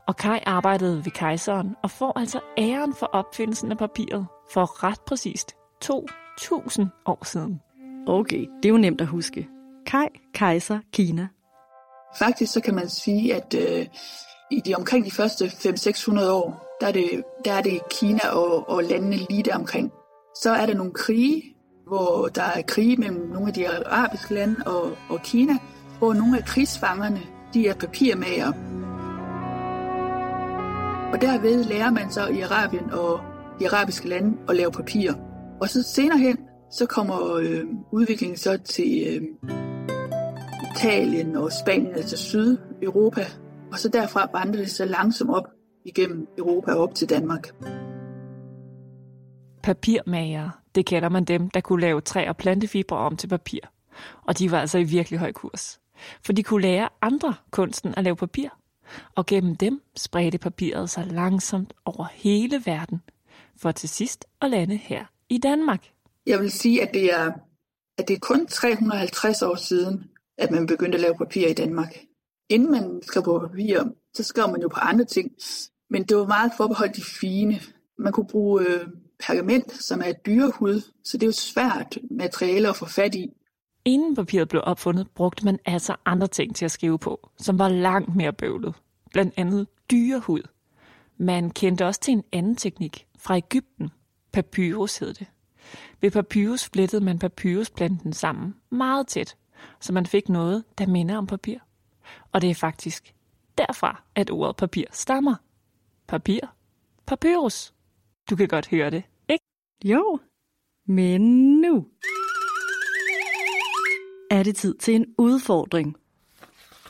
og 0.06 0.16
Kai 0.16 0.38
arbejdede 0.46 1.04
ved 1.04 1.12
kejseren 1.12 1.76
og 1.82 1.90
får 1.90 2.18
altså 2.18 2.40
æren 2.58 2.94
for 2.94 3.06
opfindelsen 3.06 3.70
af 3.70 3.78
papiret 3.78 4.26
for 4.52 4.84
ret 4.84 5.00
præcist 5.06 5.52
2000 5.80 6.88
år 7.06 7.24
siden. 7.24 7.60
Okay, 8.06 8.46
det 8.56 8.64
er 8.64 8.72
jo 8.72 8.78
nemt 8.78 9.00
at 9.00 9.06
huske. 9.06 9.48
Kai, 9.86 10.08
kejser, 10.34 10.78
Kina. 10.92 11.28
Faktisk 12.18 12.52
så 12.52 12.60
kan 12.60 12.74
man 12.74 12.88
sige, 12.88 13.34
at 13.34 13.54
øh, 13.54 13.86
i 14.50 14.60
de 14.66 14.74
omkring 14.74 15.04
de 15.04 15.10
første 15.10 15.44
500-600 15.44 16.24
år, 16.24 16.76
der 16.80 16.86
er 16.86 16.92
det, 16.92 17.24
der 17.44 17.52
er 17.52 17.62
det 17.62 17.80
Kina 17.90 18.28
og, 18.28 18.68
og 18.68 18.82
landene 18.82 19.16
lige 19.16 19.42
der 19.42 19.54
omkring. 19.54 19.92
Så 20.42 20.50
er 20.50 20.66
der 20.66 20.74
nogle 20.74 20.92
krige, 20.92 21.42
hvor 21.86 22.28
der 22.34 22.42
er 22.42 22.62
krige 22.62 22.96
mellem 22.96 23.28
nogle 23.28 23.48
af 23.48 23.54
de 23.54 23.68
arabiske 23.68 24.34
lande 24.34 24.56
og, 24.66 24.96
og 25.08 25.22
Kina, 25.22 25.52
hvor 25.98 26.14
nogle 26.14 26.38
af 26.38 26.44
krigsfangerne, 26.44 27.20
de 27.54 27.68
er 27.68 27.74
papirmager. 27.74 28.52
Og 31.12 31.20
derved 31.20 31.64
lærer 31.64 31.90
man 31.90 32.10
så 32.10 32.26
i 32.26 32.40
Arabien 32.40 32.90
og 32.90 33.20
de 33.60 33.70
arabiske 33.70 34.08
lande 34.08 34.38
at 34.48 34.56
lave 34.56 34.72
papir. 34.72 35.12
Og 35.60 35.68
så 35.68 35.82
senere 35.82 36.18
hen, 36.18 36.38
så 36.70 36.86
kommer 36.86 37.34
øh, 37.34 37.64
udviklingen 37.92 38.36
så 38.36 38.56
til 38.56 39.06
øh, 39.08 39.61
Italien 40.76 41.36
og 41.36 41.52
Spanien, 41.52 41.94
altså 41.94 42.16
Sydeuropa, 42.16 43.26
og 43.72 43.78
så 43.78 43.88
derfra 43.88 44.28
vandrer 44.32 44.60
det 44.60 44.70
så 44.70 44.84
langsomt 44.84 45.30
op 45.30 45.46
igennem 45.84 46.28
Europa 46.38 46.72
og 46.72 46.82
op 46.82 46.94
til 46.94 47.08
Danmark. 47.08 47.54
Papirmager, 49.62 50.50
det 50.74 50.86
kalder 50.86 51.08
man 51.08 51.24
dem, 51.24 51.50
der 51.50 51.60
kunne 51.60 51.80
lave 51.80 52.00
træ- 52.00 52.28
og 52.28 52.36
plantefibre 52.36 52.96
om 52.96 53.16
til 53.16 53.28
papir. 53.28 53.60
Og 54.22 54.38
de 54.38 54.50
var 54.50 54.60
altså 54.60 54.78
i 54.78 54.82
virkelig 54.82 55.18
høj 55.18 55.32
kurs. 55.32 55.80
For 56.24 56.32
de 56.32 56.42
kunne 56.42 56.62
lære 56.62 56.88
andre 57.02 57.34
kunsten 57.50 57.94
at 57.96 58.04
lave 58.04 58.16
papir. 58.16 58.48
Og 59.14 59.26
gennem 59.26 59.56
dem 59.56 59.82
spredte 59.96 60.38
papiret 60.38 60.90
sig 60.90 61.06
langsomt 61.06 61.72
over 61.84 62.06
hele 62.12 62.62
verden, 62.64 63.02
for 63.56 63.72
til 63.72 63.88
sidst 63.88 64.24
at 64.40 64.50
lande 64.50 64.76
her 64.76 65.04
i 65.28 65.38
Danmark. 65.38 65.86
Jeg 66.26 66.40
vil 66.40 66.50
sige, 66.50 66.82
at 66.82 66.94
det 66.94 67.14
er, 67.14 67.32
at 67.98 68.08
det 68.08 68.14
er 68.14 68.20
kun 68.20 68.46
350 68.46 69.42
år 69.42 69.54
siden, 69.56 70.04
at 70.42 70.50
man 70.50 70.66
begyndte 70.66 70.96
at 70.96 71.00
lave 71.00 71.14
papir 71.18 71.48
i 71.48 71.52
Danmark. 71.52 71.96
Inden 72.48 72.70
man 72.70 73.00
skrev 73.02 73.22
på 73.22 73.38
papir, 73.38 73.84
så 74.14 74.22
skrev 74.22 74.48
man 74.48 74.62
jo 74.62 74.68
på 74.68 74.80
andre 74.80 75.04
ting, 75.04 75.30
men 75.90 76.02
det 76.02 76.16
var 76.16 76.26
meget 76.26 76.52
forbeholdt 76.56 76.96
de 76.96 77.02
fine. 77.20 77.60
Man 77.98 78.12
kunne 78.12 78.26
bruge 78.26 78.66
øh, 78.68 78.86
pergament, 79.26 79.84
som 79.84 80.00
er 80.00 80.04
et 80.04 80.26
dyrehud, 80.26 80.80
så 81.04 81.16
det 81.16 81.22
er 81.22 81.26
jo 81.26 81.32
svært 81.32 81.98
materiale 82.10 82.68
at 82.68 82.76
få 82.76 82.86
fat 82.86 83.14
i. 83.14 83.30
Inden 83.84 84.14
papiret 84.14 84.48
blev 84.48 84.62
opfundet, 84.64 85.10
brugte 85.14 85.44
man 85.44 85.58
altså 85.64 85.96
andre 86.04 86.26
ting 86.26 86.56
til 86.56 86.64
at 86.64 86.70
skrive 86.70 86.98
på, 86.98 87.28
som 87.38 87.58
var 87.58 87.68
langt 87.68 88.16
mere 88.16 88.32
bøvlet. 88.32 88.74
Blandt 89.12 89.34
andet 89.36 89.66
dyrehud. 89.90 90.42
Man 91.18 91.50
kendte 91.50 91.86
også 91.86 92.00
til 92.00 92.12
en 92.12 92.24
anden 92.32 92.56
teknik 92.56 93.06
fra 93.18 93.36
Ægypten. 93.36 93.90
Papyrus 94.32 94.98
hed 94.98 95.14
det. 95.14 95.26
Ved 96.00 96.10
papyrus 96.10 96.70
flettede 96.72 97.04
man 97.04 97.18
papyrusplanten 97.18 98.12
sammen 98.12 98.54
meget 98.70 99.06
tæt, 99.06 99.36
så 99.80 99.92
man 99.92 100.06
fik 100.06 100.28
noget, 100.28 100.64
der 100.78 100.86
minder 100.86 101.16
om 101.16 101.26
papir. 101.26 101.58
Og 102.32 102.42
det 102.42 102.50
er 102.50 102.54
faktisk 102.54 103.14
derfra, 103.58 104.02
at 104.14 104.30
ordet 104.30 104.56
papir 104.56 104.84
stammer. 104.92 105.34
Papir. 106.06 106.40
Papyrus. 107.06 107.74
Du 108.30 108.36
kan 108.36 108.48
godt 108.48 108.68
høre 108.68 108.90
det, 108.90 109.02
ikke? 109.28 109.44
Jo, 109.84 110.18
men 110.86 111.20
nu 111.60 111.86
er 114.30 114.42
det 114.42 114.56
tid 114.56 114.74
til 114.74 114.94
en 114.94 115.14
udfordring. 115.18 115.96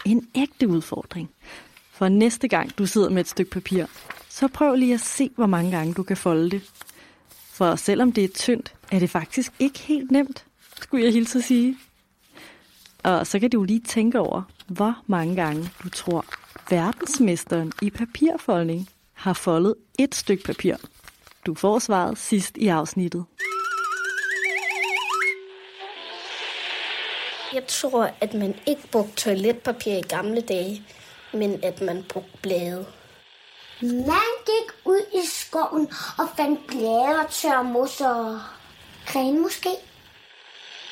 En 0.05 0.29
ægte 0.35 0.69
udfordring. 0.69 1.31
For 1.91 2.09
næste 2.09 2.49
gang 2.49 2.79
du 2.79 2.87
sidder 2.87 3.11
med 3.11 3.21
et 3.21 3.29
stykke 3.29 3.51
papir, 3.51 3.87
så 4.29 4.49
prøv 4.49 4.75
lige 4.75 4.95
at 4.95 5.01
se, 5.01 5.31
hvor 5.35 5.47
mange 5.47 5.71
gange 5.71 5.95
du 5.95 6.03
kan 6.03 6.17
folde 6.17 6.51
det. 6.51 6.63
For 7.29 7.77
selvom 7.77 8.13
det 8.13 8.25
er 8.25 8.29
tyndt, 8.29 8.75
er 8.93 8.99
det 8.99 9.11
faktisk 9.11 9.53
ikke 9.59 9.79
helt 9.79 10.11
nemt, 10.11 10.47
skulle 10.81 11.05
jeg 11.05 11.13
hilse 11.13 11.39
at 11.39 11.45
sige. 11.45 11.79
Og 13.05 13.27
så 13.27 13.39
kan 13.39 13.51
du 13.51 13.65
lige 13.65 13.81
tænke 13.81 14.21
over, 14.21 14.43
hvor 14.67 14.95
mange 15.07 15.37
gange 15.37 15.71
du 15.85 15.89
tror, 15.89 16.25
verdensmesteren 16.71 17.73
i 17.83 17.91
papirfoldning 17.91 18.89
har 19.13 19.33
foldet 19.33 19.75
et 19.99 20.15
stykke 20.15 20.45
papir. 20.45 20.77
Du 21.47 21.55
får 21.55 21.79
svaret 21.79 22.19
sidst 22.19 22.57
i 22.57 22.69
afsnittet. 22.69 23.25
Jeg 27.55 27.67
tror, 27.69 28.11
at 28.21 28.35
man 28.35 28.55
ikke 28.67 28.89
brugte 28.93 29.17
toiletpapir 29.17 29.93
i 29.93 30.01
gamle 30.01 30.41
dage, 30.41 30.83
men 31.33 31.61
at 31.65 31.81
man 31.81 32.05
brugte 32.09 32.39
blade. 32.43 32.87
Man 33.83 34.33
gik 34.47 34.73
ud 34.85 35.01
i 35.15 35.27
skoven 35.27 35.89
og 36.19 36.29
fandt 36.37 36.67
blade 36.67 37.21
og 37.25 37.31
tør 37.31 37.63
mos 37.63 38.01
og 38.01 38.41
gren 39.07 39.43
måske. 39.43 39.71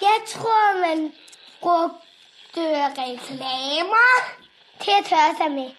Jeg 0.00 0.18
tror, 0.28 0.80
man 0.86 1.12
brugte 1.60 2.62
reklamer 2.86 4.10
til 4.80 4.90
at 5.00 5.04
tørre 5.08 5.34
sig 5.40 5.50
med. 5.54 5.70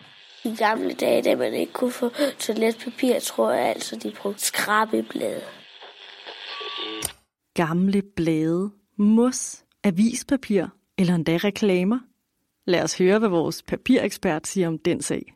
I 0.44 0.56
gamle 0.56 0.94
dage, 0.94 1.22
da 1.22 1.36
man 1.36 1.54
ikke 1.54 1.74
kunne 1.74 1.92
få 1.92 2.10
toiletpapir, 2.40 3.20
tror 3.20 3.52
jeg 3.52 3.68
altså, 3.68 3.96
de 3.96 4.14
brugte 4.22 4.42
skrabeblade. 4.42 5.42
Gamle 7.54 8.02
blade, 8.16 8.72
mos, 8.98 9.64
avispapir 9.84 10.66
eller 10.98 11.16
endda 11.16 11.38
reklamer. 11.38 12.00
Lad 12.66 12.84
os 12.84 12.98
høre, 12.98 13.20
hvad 13.20 13.30
vores 13.30 13.64
papirekspert 13.64 14.48
siger 14.48 14.68
om 14.68 14.78
den 14.78 15.02
sag. 15.02 15.34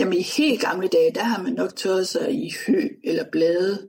Jamen 0.00 0.18
i 0.18 0.22
helt 0.22 0.60
gamle 0.60 0.88
dage, 0.88 1.14
der 1.14 1.24
har 1.24 1.42
man 1.42 1.52
nok 1.52 1.76
tørret 1.76 2.08
sig 2.08 2.34
i 2.34 2.52
hø 2.66 2.80
eller 3.04 3.24
blade. 3.32 3.88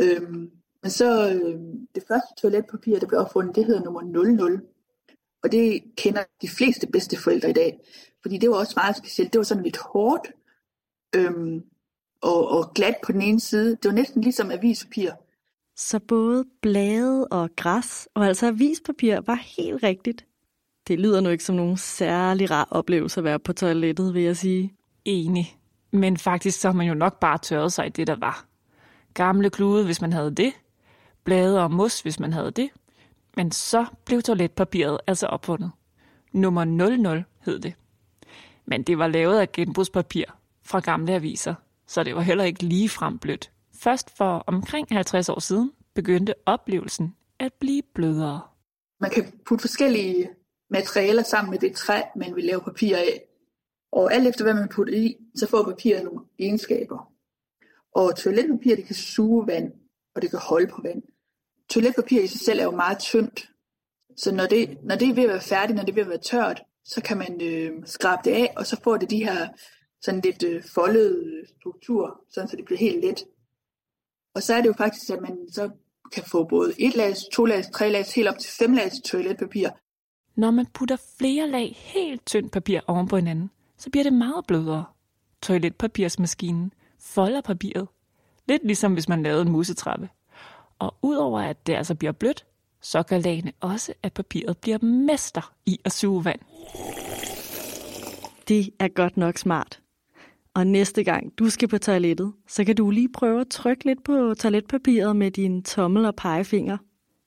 Øhm, 0.00 0.50
men 0.82 0.90
så 0.90 1.30
øh, 1.30 1.60
det 1.94 2.02
første 2.08 2.34
toiletpapir, 2.42 2.98
der 2.98 3.06
blev 3.06 3.20
opfundet, 3.20 3.56
det 3.56 3.64
hedder 3.64 3.84
nummer 3.84 4.02
00. 4.02 4.60
Og 5.42 5.52
det 5.52 5.82
kender 5.96 6.24
de 6.42 6.48
fleste 6.48 6.86
bedste 6.86 7.16
forældre 7.16 7.50
i 7.50 7.52
dag. 7.52 7.78
Fordi 8.22 8.38
det 8.38 8.50
var 8.50 8.56
også 8.56 8.74
meget 8.76 8.96
specielt. 8.96 9.32
Det 9.32 9.38
var 9.38 9.44
sådan 9.44 9.64
lidt 9.64 9.78
hårdt. 9.78 10.28
øhm, 11.16 11.62
og, 12.22 12.48
og 12.48 12.74
glat 12.74 12.96
på 13.06 13.12
den 13.12 13.22
ene 13.22 13.40
side. 13.40 13.70
Det 13.70 13.84
var 13.84 13.92
næsten 13.92 14.22
ligesom 14.22 14.50
avispapir. 14.50 15.10
Så 15.76 15.98
både 16.08 16.44
blade 16.62 17.28
og 17.28 17.50
græs 17.56 18.08
og 18.14 18.26
altså 18.26 18.46
avispapir 18.46 19.20
var 19.20 19.34
helt 19.58 19.82
rigtigt. 19.82 20.26
Det 20.88 21.00
lyder 21.00 21.20
nu 21.20 21.28
ikke 21.30 21.44
som 21.44 21.56
nogen 21.56 21.76
særlig 21.76 22.50
rar 22.50 22.68
oplevelse 22.70 23.20
at 23.20 23.24
være 23.24 23.38
på 23.38 23.52
toilettet, 23.52 24.14
vil 24.14 24.22
jeg 24.22 24.36
sige. 24.36 24.74
Enig. 25.04 25.56
Men 25.92 26.16
faktisk 26.16 26.60
så 26.60 26.68
har 26.68 26.74
man 26.74 26.86
jo 26.88 26.94
nok 26.94 27.20
bare 27.20 27.38
tørret 27.38 27.72
sig 27.72 27.86
i 27.86 27.90
det, 27.90 28.06
der 28.06 28.16
var. 28.16 28.46
Gamle 29.14 29.50
klude, 29.50 29.84
hvis 29.84 30.00
man 30.00 30.12
havde 30.12 30.34
det. 30.34 30.52
Blade 31.24 31.62
og 31.64 31.70
mos, 31.70 32.00
hvis 32.00 32.20
man 32.20 32.32
havde 32.32 32.50
det. 32.50 32.70
Men 33.36 33.52
så 33.52 33.86
blev 34.04 34.22
toiletpapiret 34.22 34.98
altså 35.06 35.26
opfundet. 35.26 35.70
Nummer 36.32 36.64
00 36.64 37.24
hed 37.40 37.58
det. 37.58 37.74
Men 38.64 38.82
det 38.82 38.98
var 38.98 39.08
lavet 39.08 39.38
af 39.38 39.52
genbrugspapir 39.52 40.24
fra 40.62 40.80
gamle 40.80 41.12
aviser, 41.12 41.54
så 41.86 42.04
det 42.04 42.14
var 42.14 42.20
heller 42.20 42.44
ikke 42.44 42.62
lige 42.62 42.88
frem 42.88 43.18
blødt. 43.18 43.50
Først 43.74 44.16
for 44.16 44.44
omkring 44.46 44.88
50 44.90 45.28
år 45.28 45.40
siden 45.40 45.72
begyndte 45.94 46.34
oplevelsen 46.46 47.16
at 47.38 47.52
blive 47.52 47.82
blødere. 47.94 48.40
Man 49.00 49.10
kan 49.10 49.24
putte 49.46 49.62
forskellige 49.62 50.30
materialer 50.70 51.22
sammen 51.22 51.50
med 51.50 51.58
det 51.58 51.76
træ, 51.76 52.02
man 52.16 52.36
vil 52.36 52.44
lave 52.44 52.60
papir 52.60 52.96
af. 52.96 53.24
Og 53.92 54.14
alt 54.14 54.28
efter 54.28 54.44
hvad 54.44 54.54
man 54.54 54.68
putter 54.68 54.94
i, 54.94 55.16
så 55.34 55.46
får 55.46 55.62
papiret 55.64 56.04
nogle 56.04 56.20
egenskaber. 56.38 57.12
Og 57.94 58.16
toiletpapir, 58.16 58.76
det 58.76 58.84
kan 58.84 58.94
suge 58.94 59.46
vand, 59.46 59.72
og 60.14 60.22
det 60.22 60.30
kan 60.30 60.38
holde 60.38 60.66
på 60.66 60.82
vand. 60.82 61.02
Toiletpapir 61.70 62.22
i 62.22 62.26
sig 62.26 62.40
selv 62.40 62.60
er 62.60 62.64
jo 62.64 62.70
meget 62.70 62.98
tyndt. 62.98 63.50
Så 64.16 64.34
når 64.34 64.46
det, 64.46 64.78
når 64.82 64.96
det 64.96 65.08
er 65.08 65.14
ved 65.14 65.22
at 65.22 65.28
være 65.28 65.40
færdigt, 65.40 65.76
når 65.76 65.82
det 65.82 65.90
er 65.90 65.94
ved 65.94 66.02
at 66.02 66.08
være 66.08 66.18
tørt, 66.18 66.62
så 66.84 67.02
kan 67.02 67.18
man 67.18 67.40
øh, 67.42 67.70
skrabe 67.84 68.20
det 68.24 68.30
af, 68.30 68.52
og 68.56 68.66
så 68.66 68.80
får 68.84 68.96
det 68.96 69.10
de 69.10 69.24
her 69.24 69.48
sådan 70.02 70.20
lidt 70.20 70.42
øh, 70.42 70.62
foldede 70.74 71.24
øh, 71.24 71.46
struktur, 71.60 72.20
sådan 72.30 72.48
så 72.48 72.56
det 72.56 72.64
bliver 72.64 72.78
helt 72.78 73.04
let. 73.04 73.24
Og 74.34 74.42
så 74.42 74.54
er 74.54 74.60
det 74.60 74.68
jo 74.68 74.74
faktisk, 74.78 75.10
at 75.10 75.20
man 75.20 75.36
så 75.52 75.70
kan 76.12 76.24
få 76.24 76.44
både 76.44 76.72
et 76.78 76.94
lag, 76.94 77.14
to 77.32 77.44
lag, 77.44 77.64
tre 77.74 77.90
lag, 77.90 78.04
helt 78.14 78.28
op 78.28 78.38
til 78.38 78.50
fem 78.50 78.72
lag 78.72 78.90
toiletpapir. 79.04 79.68
Når 80.36 80.50
man 80.50 80.66
putter 80.66 80.96
flere 81.18 81.48
lag 81.48 81.76
helt 81.76 82.26
tyndt 82.26 82.52
papir 82.52 82.80
oven 82.86 83.08
på 83.08 83.16
hinanden, 83.16 83.50
så 83.78 83.90
bliver 83.90 84.04
det 84.04 84.12
meget 84.12 84.46
blødere. 84.46 84.84
Toiletpapirsmaskinen 85.42 86.72
folder 87.00 87.40
papiret. 87.40 87.88
Lidt 88.48 88.64
ligesom 88.64 88.92
hvis 88.92 89.08
man 89.08 89.22
lavede 89.22 89.42
en 89.42 89.52
musetrappe. 89.52 90.08
Og 90.80 90.94
udover 91.02 91.40
at 91.40 91.66
det 91.66 91.74
altså 91.74 91.94
bliver 91.94 92.12
blødt, 92.12 92.46
så 92.82 93.02
gør 93.02 93.18
lagene 93.18 93.52
også, 93.60 93.92
at 94.02 94.12
papiret 94.12 94.58
bliver 94.58 94.78
mester 94.84 95.52
i 95.66 95.78
at 95.84 95.92
suge 95.92 96.24
vand. 96.24 96.40
Det 98.48 98.70
er 98.78 98.88
godt 98.88 99.16
nok 99.16 99.38
smart. 99.38 99.80
Og 100.54 100.66
næste 100.66 101.04
gang 101.04 101.38
du 101.38 101.50
skal 101.50 101.68
på 101.68 101.78
toilettet, 101.78 102.32
så 102.48 102.64
kan 102.64 102.76
du 102.76 102.90
lige 102.90 103.12
prøve 103.12 103.40
at 103.40 103.48
trykke 103.48 103.84
lidt 103.84 104.04
på 104.04 104.34
toiletpapiret 104.34 105.16
med 105.16 105.30
din 105.30 105.62
tommel 105.62 106.04
og 106.04 106.16
pegefinger. 106.16 106.76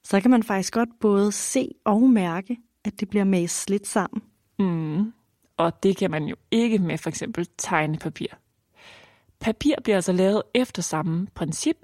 Så 0.04 0.22
kan 0.22 0.32
man 0.32 0.44
faktisk 0.44 0.74
godt 0.74 0.90
både 1.00 1.32
se 1.32 1.70
og 1.86 2.02
mærke, 2.02 2.58
at 2.84 3.00
det 3.00 3.10
bliver 3.10 3.24
mast 3.24 3.70
lidt 3.70 3.88
sammen. 3.88 4.22
Mm. 4.60 5.14
Og 5.58 5.84
det 5.84 5.98
kan 5.98 6.12
man 6.12 6.26
jo 6.26 6.36
ikke 6.52 6.80
med 6.80 6.98
for 6.98 7.10
eksempel 7.10 7.48
tegnepapir. 7.58 8.28
Papir 9.40 9.76
bliver 9.84 9.96
altså 9.96 10.12
lavet 10.12 10.42
efter 10.54 10.82
samme 10.82 11.28
princip, 11.36 11.78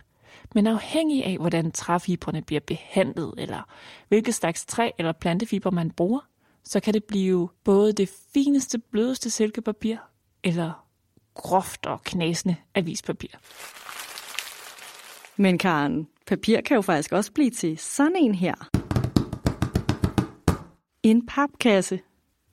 men 0.56 0.68
afhængig 0.68 1.25
af, 1.25 1.38
hvordan 1.38 1.72
træfibrene 1.72 2.41
bliver 2.41 2.62
behandlet, 2.68 3.34
eller 3.38 3.62
hvilket 4.08 4.36
slags 4.36 4.65
træ 4.65 4.91
eller 4.98 5.12
plantefiber 5.12 5.72
man 5.72 5.91
bruger, 5.91 6.20
så 6.63 6.79
kan 6.79 6.94
det 6.94 7.03
blive 7.03 7.50
både 7.63 7.94
det 7.94 8.10
fineste, 8.34 8.79
blødeste 8.79 9.29
silkepapir, 9.29 9.98
eller 10.44 10.86
groft 11.34 11.86
og 11.86 12.03
knasende 12.03 12.56
avispapir. 12.75 13.29
Men 15.38 15.58
Karen, 15.58 16.08
papir 16.27 16.62
kan 16.62 16.75
jo 16.75 16.82
faktisk 16.82 17.12
også 17.12 17.32
blive 17.32 17.50
til 17.50 17.77
sådan 17.77 18.15
en 18.15 18.36
her. 18.36 18.70
En 21.04 21.26
papkasse. 21.26 22.00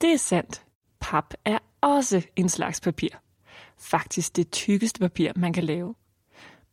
Det 0.01 0.13
er 0.13 0.17
sandt. 0.17 0.65
Pap 0.99 1.33
er 1.45 1.59
også 1.81 2.21
en 2.35 2.49
slags 2.49 2.81
papir. 2.81 3.09
Faktisk 3.77 4.35
det 4.35 4.51
tykkeste 4.51 4.99
papir, 4.99 5.31
man 5.35 5.53
kan 5.53 5.63
lave. 5.63 5.95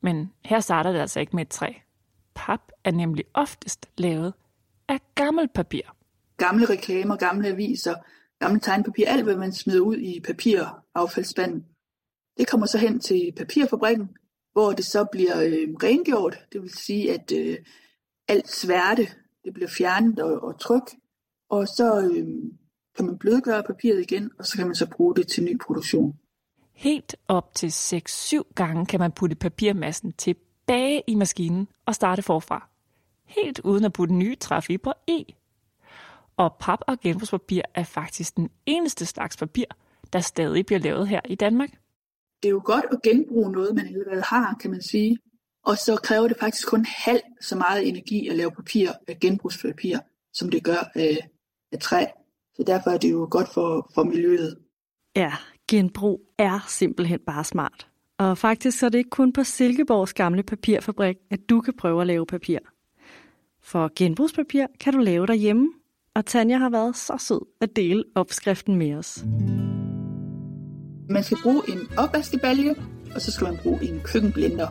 Men 0.05 0.33
her 0.45 0.61
starter 0.61 0.93
det 0.93 1.01
altså 1.01 1.21
ikke 1.21 1.37
med 1.37 1.43
et 1.43 1.51
træ. 1.51 1.73
Pap 2.35 2.61
er 2.85 2.91
nemlig 2.91 3.25
oftest 3.35 3.87
lavet 3.99 4.35
af 4.89 4.99
gammelt 5.15 5.53
papir. 5.53 5.83
Gamle 6.37 6.67
reklamer, 6.67 7.17
gamle 7.17 7.49
aviser, 7.49 7.95
gamle 8.39 8.61
tegnpapir, 8.61 9.09
alt 9.09 9.25
hvad 9.25 9.37
man 9.37 9.53
smider 9.53 9.81
ud 9.81 9.97
i 9.97 10.21
papiraffaldsspanden. 10.21 11.65
Det 12.39 12.49
kommer 12.49 12.67
så 12.67 12.79
hen 12.79 13.01
til 13.01 13.33
papirfabrikken, 13.37 14.09
hvor 14.53 14.73
det 14.73 14.85
så 14.85 15.07
bliver 15.13 15.43
øh, 15.43 15.69
rengjort. 15.83 16.39
Det 16.53 16.63
vil 16.63 16.71
sige, 16.71 17.15
at 17.15 17.33
øh, 17.33 17.57
alt 18.29 18.51
sværte 18.51 19.09
det 19.45 19.55
bliver 19.55 19.69
fjernet 19.69 20.19
og, 20.19 20.43
og 20.43 20.61
tryk, 20.61 20.91
og 21.51 21.69
så 21.69 22.01
øh, 22.01 22.27
kan 22.97 23.07
man 23.07 23.19
blødgøre 23.19 23.63
papiret 23.63 24.01
igen, 24.01 24.31
og 24.39 24.47
så 24.47 24.57
kan 24.57 24.67
man 24.67 24.75
så 24.75 24.91
bruge 24.91 25.17
det 25.17 25.29
til 25.29 25.45
ny 25.45 25.59
produktion. 25.67 26.19
Helt 26.75 27.17
op 27.29 27.55
til 27.55 27.69
6-7 27.69 28.43
gange 28.55 28.87
kan 28.87 29.01
man 29.01 29.13
putte 29.13 29.37
papirmassen 29.37 30.13
tilbage 30.13 31.03
i 31.07 31.15
maskinen 31.15 31.69
og 31.87 31.95
starte 31.95 32.23
forfra. 32.23 32.69
Helt 33.25 33.61
uden 33.61 33.85
at 33.85 33.93
putte 33.93 34.15
nye 34.15 34.37
træfibre 34.37 34.95
i. 35.07 35.35
Og 36.37 36.57
pap 36.61 36.79
og 36.87 37.01
genbrugspapir 37.01 37.63
er 37.75 37.85
faktisk 37.85 38.37
den 38.37 38.51
eneste 38.67 39.07
slags 39.07 39.37
papir, 39.37 39.65
der 40.13 40.21
stadig 40.21 40.67
bliver 40.67 40.79
lavet 40.79 41.09
her 41.09 41.21
i 41.25 41.35
Danmark. 41.35 41.71
Det 42.43 42.49
er 42.49 42.53
jo 42.53 42.63
godt 42.65 42.85
at 42.93 43.03
genbruge 43.03 43.53
noget, 43.53 43.75
man 43.75 43.87
allerede 43.87 44.23
har, 44.23 44.57
kan 44.61 44.71
man 44.71 44.83
sige. 44.83 45.19
Og 45.65 45.79
så 45.79 45.97
kræver 45.97 46.29
det 46.29 46.37
faktisk 46.41 46.69
kun 46.69 46.87
halv 46.89 47.23
så 47.41 47.57
meget 47.57 47.89
energi 47.89 48.29
at 48.29 48.37
lave 48.37 48.51
papir 48.51 48.93
af 49.09 49.21
genbrugspapir, 49.21 49.99
som 50.33 50.51
det 50.51 50.65
gør 50.65 50.91
af, 50.95 51.29
af 51.73 51.79
træ. 51.79 52.07
Så 52.55 52.63
derfor 52.63 52.91
er 52.91 52.99
det 52.99 53.13
jo 53.13 53.29
godt 53.31 53.49
for, 53.49 53.91
for 53.95 54.03
miljøet. 54.03 54.59
Ja, 55.17 55.33
genbrug 55.71 56.21
er 56.39 56.65
simpelthen 56.69 57.19
bare 57.27 57.45
smart. 57.45 57.87
Og 58.19 58.39
faktisk 58.39 58.79
så 58.79 58.87
er 58.87 58.91
det 58.91 58.99
ikke 58.99 59.11
kun 59.11 59.33
på 59.33 59.45
Silkeborgs 59.45 60.13
gamle 60.13 60.43
papirfabrik, 60.43 61.17
at 61.31 61.41
du 61.51 61.61
kan 61.61 61.75
prøve 61.79 62.01
at 62.01 62.07
lave 62.07 62.27
papir. 62.27 62.59
For 63.63 63.91
genbrugspapir 63.97 64.67
kan 64.81 64.93
du 64.93 64.99
lave 64.99 65.27
derhjemme, 65.27 65.69
og 66.15 66.27
Tanja 66.27 66.59
har 66.59 66.71
været 66.71 66.97
så 66.97 67.17
sød 67.19 67.41
at 67.61 67.77
dele 67.77 68.05
opskriften 68.15 68.77
med 68.77 68.95
os. 68.95 69.25
Man 71.11 71.23
skal 71.23 71.39
bruge 71.43 71.63
en 71.69 71.79
opvaskebalje, 71.99 72.75
og 73.15 73.21
så 73.21 73.33
skal 73.33 73.45
man 73.45 73.59
bruge 73.63 73.85
en 73.85 74.01
køkkenblender. 74.05 74.69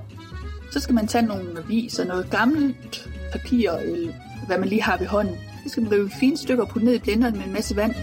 Så 0.71 0.79
skal 0.79 0.95
man 0.95 1.08
tage 1.08 1.25
nogle 1.25 1.60
aviser, 1.60 2.06
noget 2.06 2.29
gammelt 2.32 3.10
papir, 3.32 3.71
eller 3.71 4.13
hvad 4.47 4.58
man 4.58 4.69
lige 4.69 4.82
har 4.82 4.97
ved 4.97 5.08
hånden. 5.08 5.36
Så 5.63 5.69
skal 5.69 5.84
man 5.84 5.91
rive 5.91 6.10
fine 6.19 6.38
stykker 6.38 6.63
og 6.63 6.69
putte 6.69 6.86
ned 6.86 6.95
i 6.95 6.99
blenderen 6.99 7.38
med 7.38 7.45
en 7.45 7.53
masse 7.53 7.75
vand. 7.75 7.95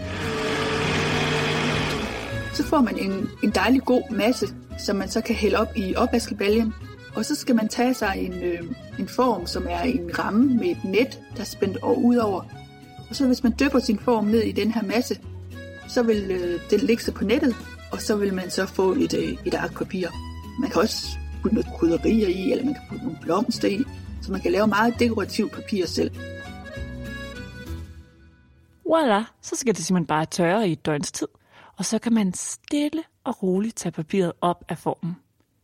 Så 2.52 2.64
får 2.64 2.80
man 2.80 2.98
en, 2.98 3.30
en 3.42 3.50
dejlig 3.50 3.82
god 3.82 4.10
masse, 4.10 4.46
som 4.78 4.96
man 4.96 5.08
så 5.08 5.20
kan 5.20 5.34
hælde 5.34 5.56
op 5.56 5.68
i 5.76 5.96
opvaskebaljen. 5.96 6.74
Og 7.14 7.24
så 7.24 7.34
skal 7.34 7.54
man 7.54 7.68
tage 7.68 7.94
sig 7.94 8.14
en, 8.16 8.32
øh, 8.32 8.60
en 8.98 9.08
form, 9.08 9.46
som 9.46 9.66
er 9.68 9.80
en 9.80 10.18
ramme 10.18 10.54
med 10.54 10.66
et 10.66 10.84
net, 10.84 11.20
der 11.34 11.40
er 11.40 11.44
spændt 11.44 11.78
ud 11.96 12.16
over. 12.16 12.42
Og 13.10 13.16
så 13.16 13.26
hvis 13.26 13.42
man 13.42 13.54
dypper 13.60 13.78
sin 13.78 13.98
form 13.98 14.24
ned 14.24 14.40
i 14.42 14.52
den 14.52 14.72
her 14.72 14.82
masse, 14.82 15.20
så 15.88 16.02
vil 16.02 16.30
øh, 16.30 16.60
den 16.70 16.80
ligge 16.80 17.02
sig 17.02 17.14
på 17.14 17.24
nettet, 17.24 17.56
og 17.92 18.00
så 18.02 18.16
vil 18.16 18.34
man 18.34 18.50
så 18.50 18.66
få 18.66 18.92
et, 18.92 19.14
øh, 19.14 19.36
et 19.44 19.54
ark 19.54 19.74
papir. 19.74 20.08
Man 20.60 20.70
kan 20.70 20.80
også 20.80 21.06
putte 21.42 21.54
noget 21.54 21.70
krydderier 21.78 22.28
i, 22.28 22.52
eller 22.52 22.64
man 22.64 22.74
kan 22.74 22.82
putte 22.90 23.04
nogle 23.04 23.18
blomster 23.22 23.68
i, 23.68 23.84
så 24.22 24.32
man 24.32 24.40
kan 24.40 24.52
lave 24.52 24.66
meget 24.66 24.94
dekorativt 24.98 25.52
papir 25.52 25.86
selv. 25.86 26.10
Voila, 28.88 29.24
så 29.42 29.56
skal 29.56 29.74
det 29.74 29.84
simpelthen 29.84 30.06
bare 30.06 30.26
tørre 30.26 30.68
i 30.68 30.72
et 30.72 30.86
døgns 30.86 31.12
tid, 31.12 31.28
og 31.80 31.86
så 31.86 31.98
kan 31.98 32.12
man 32.12 32.34
stille 32.34 33.02
og 33.24 33.42
roligt 33.42 33.76
tage 33.76 33.92
papiret 33.92 34.32
op 34.40 34.64
af 34.68 34.78
formen. 34.78 35.16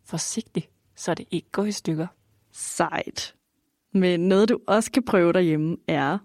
Forsigtigt, 0.05 0.69
så 0.95 1.15
det 1.15 1.27
ikke 1.31 1.49
går 1.53 1.65
i 1.65 1.73
stykker. 1.73 2.07
Sejt. 2.53 3.35
Men 3.93 4.21
noget 4.21 4.49
du 4.49 4.59
også 4.67 4.91
kan 4.91 5.03
prøve 5.03 5.33
derhjemme 5.33 5.77
er 5.89 6.19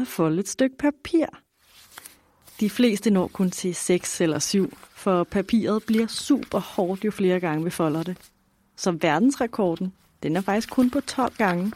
at 0.00 0.06
folde 0.06 0.40
et 0.40 0.48
stykke 0.48 0.76
papir. 0.76 1.26
De 2.60 2.70
fleste 2.70 3.10
når 3.10 3.28
kun 3.28 3.50
til 3.50 3.74
6 3.74 4.20
eller 4.20 4.38
7, 4.38 4.76
for 4.76 5.24
papiret 5.24 5.82
bliver 5.86 6.06
super 6.06 6.58
hårdt 6.58 7.04
jo 7.04 7.10
flere 7.10 7.40
gange 7.40 7.64
vi 7.64 7.70
folder 7.70 8.02
det. 8.02 8.16
Så 8.76 8.92
verdensrekorden, 8.92 9.92
den 10.22 10.36
er 10.36 10.40
faktisk 10.40 10.70
kun 10.70 10.90
på 10.90 11.00
12 11.00 11.34
gange. 11.36 11.72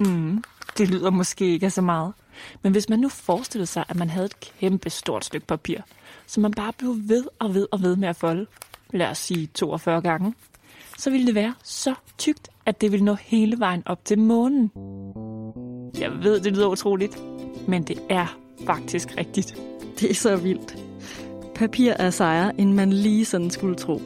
Mm, 0.00 0.44
det 0.78 0.90
lyder 0.90 1.10
måske 1.10 1.52
ikke 1.52 1.66
af 1.66 1.72
så 1.72 1.82
meget. 1.82 2.12
Men 2.62 2.72
hvis 2.72 2.88
man 2.88 2.98
nu 2.98 3.08
forestillede 3.08 3.66
sig, 3.66 3.84
at 3.88 3.96
man 3.96 4.10
havde 4.10 4.26
et 4.26 4.40
kæmpe 4.40 4.90
stort 4.90 5.24
stykke 5.24 5.46
papir, 5.46 5.78
som 6.26 6.42
man 6.42 6.52
bare 6.52 6.72
blev 6.78 6.96
ved 6.96 7.24
og 7.38 7.54
ved 7.54 7.66
og 7.70 7.82
ved 7.82 7.96
med 7.96 8.08
at 8.08 8.16
folde, 8.16 8.46
lad 8.92 9.06
os 9.06 9.18
sige 9.18 9.46
42 9.46 10.00
gange, 10.00 10.34
så 10.98 11.10
ville 11.10 11.26
det 11.26 11.34
være 11.34 11.54
så 11.64 11.94
tykt, 12.18 12.48
at 12.66 12.80
det 12.80 12.92
ville 12.92 13.04
nå 13.04 13.14
hele 13.14 13.58
vejen 13.58 13.82
op 13.86 14.04
til 14.04 14.18
månen. 14.18 14.70
Jeg 16.00 16.10
ved, 16.22 16.40
det 16.40 16.52
lyder 16.52 16.66
utroligt, 16.66 17.18
men 17.68 17.82
det 17.82 17.98
er 18.10 18.38
faktisk 18.66 19.08
rigtigt. 19.18 19.56
Det 20.00 20.10
er 20.10 20.14
så 20.14 20.36
vildt. 20.36 20.76
papir 21.54 21.92
er 21.92 22.10
sejere, 22.10 22.60
end 22.60 22.72
man 22.72 22.92
lige 22.92 23.24
sådan 23.24 23.50
skulle 23.50 23.76
tro. 23.76 24.02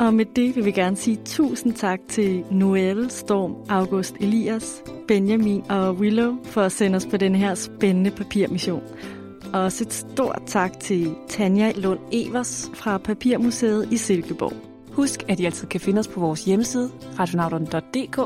Og 0.00 0.14
med 0.14 0.24
det 0.24 0.56
vil 0.56 0.64
vi 0.64 0.70
gerne 0.70 0.96
sige 0.96 1.18
tusind 1.24 1.74
tak 1.74 2.00
til 2.08 2.44
Noel, 2.50 3.10
Storm, 3.10 3.54
August 3.68 4.14
Elias, 4.20 4.82
Benjamin 5.08 5.62
og 5.70 5.94
Willow 5.94 6.36
for 6.44 6.60
at 6.60 6.72
sende 6.72 6.96
os 6.96 7.06
på 7.06 7.16
den 7.16 7.34
her 7.34 7.54
spændende 7.54 8.10
papirmission. 8.10 8.82
Og 9.52 9.60
også 9.60 9.84
et 9.84 9.92
stort 9.92 10.42
tak 10.46 10.80
til 10.80 11.14
Tanja 11.28 11.72
Lund 11.76 11.98
Evers 12.12 12.70
fra 12.74 12.98
Papirmuseet 12.98 13.92
i 13.92 13.96
Silkeborg. 13.96 14.52
Husk, 14.92 15.24
at 15.28 15.40
I 15.40 15.44
altid 15.44 15.68
kan 15.68 15.80
finde 15.80 15.98
os 15.98 16.08
på 16.08 16.20
vores 16.20 16.44
hjemmeside, 16.44 16.90
radionauterne.dk, 17.18 18.16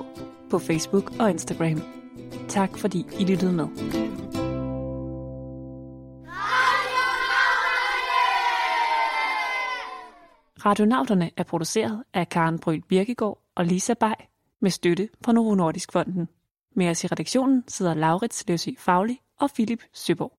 på 0.50 0.58
Facebook 0.58 1.12
og 1.18 1.30
Instagram. 1.30 1.82
Tak 2.48 2.78
fordi 2.78 3.06
I 3.20 3.24
lyttede 3.24 3.52
med. 3.52 4.07
Radionauterne 10.66 11.30
er 11.36 11.42
produceret 11.42 12.02
af 12.14 12.28
Karen 12.28 12.58
Bryl 12.58 12.80
Birkegaard 12.80 13.38
og 13.54 13.64
Lisa 13.64 13.94
Bay 13.94 14.14
med 14.60 14.70
støtte 14.70 15.08
fra 15.24 15.32
Novo 15.32 15.54
Nordisk 15.54 15.92
Fonden. 15.92 16.28
Med 16.76 16.88
os 16.90 17.04
i 17.04 17.06
redaktionen 17.06 17.64
sidder 17.68 17.94
Laurits 17.94 18.44
Løsø 18.48 18.70
Fagli 18.78 19.20
og 19.40 19.50
Philip 19.50 19.82
Søborg. 19.92 20.37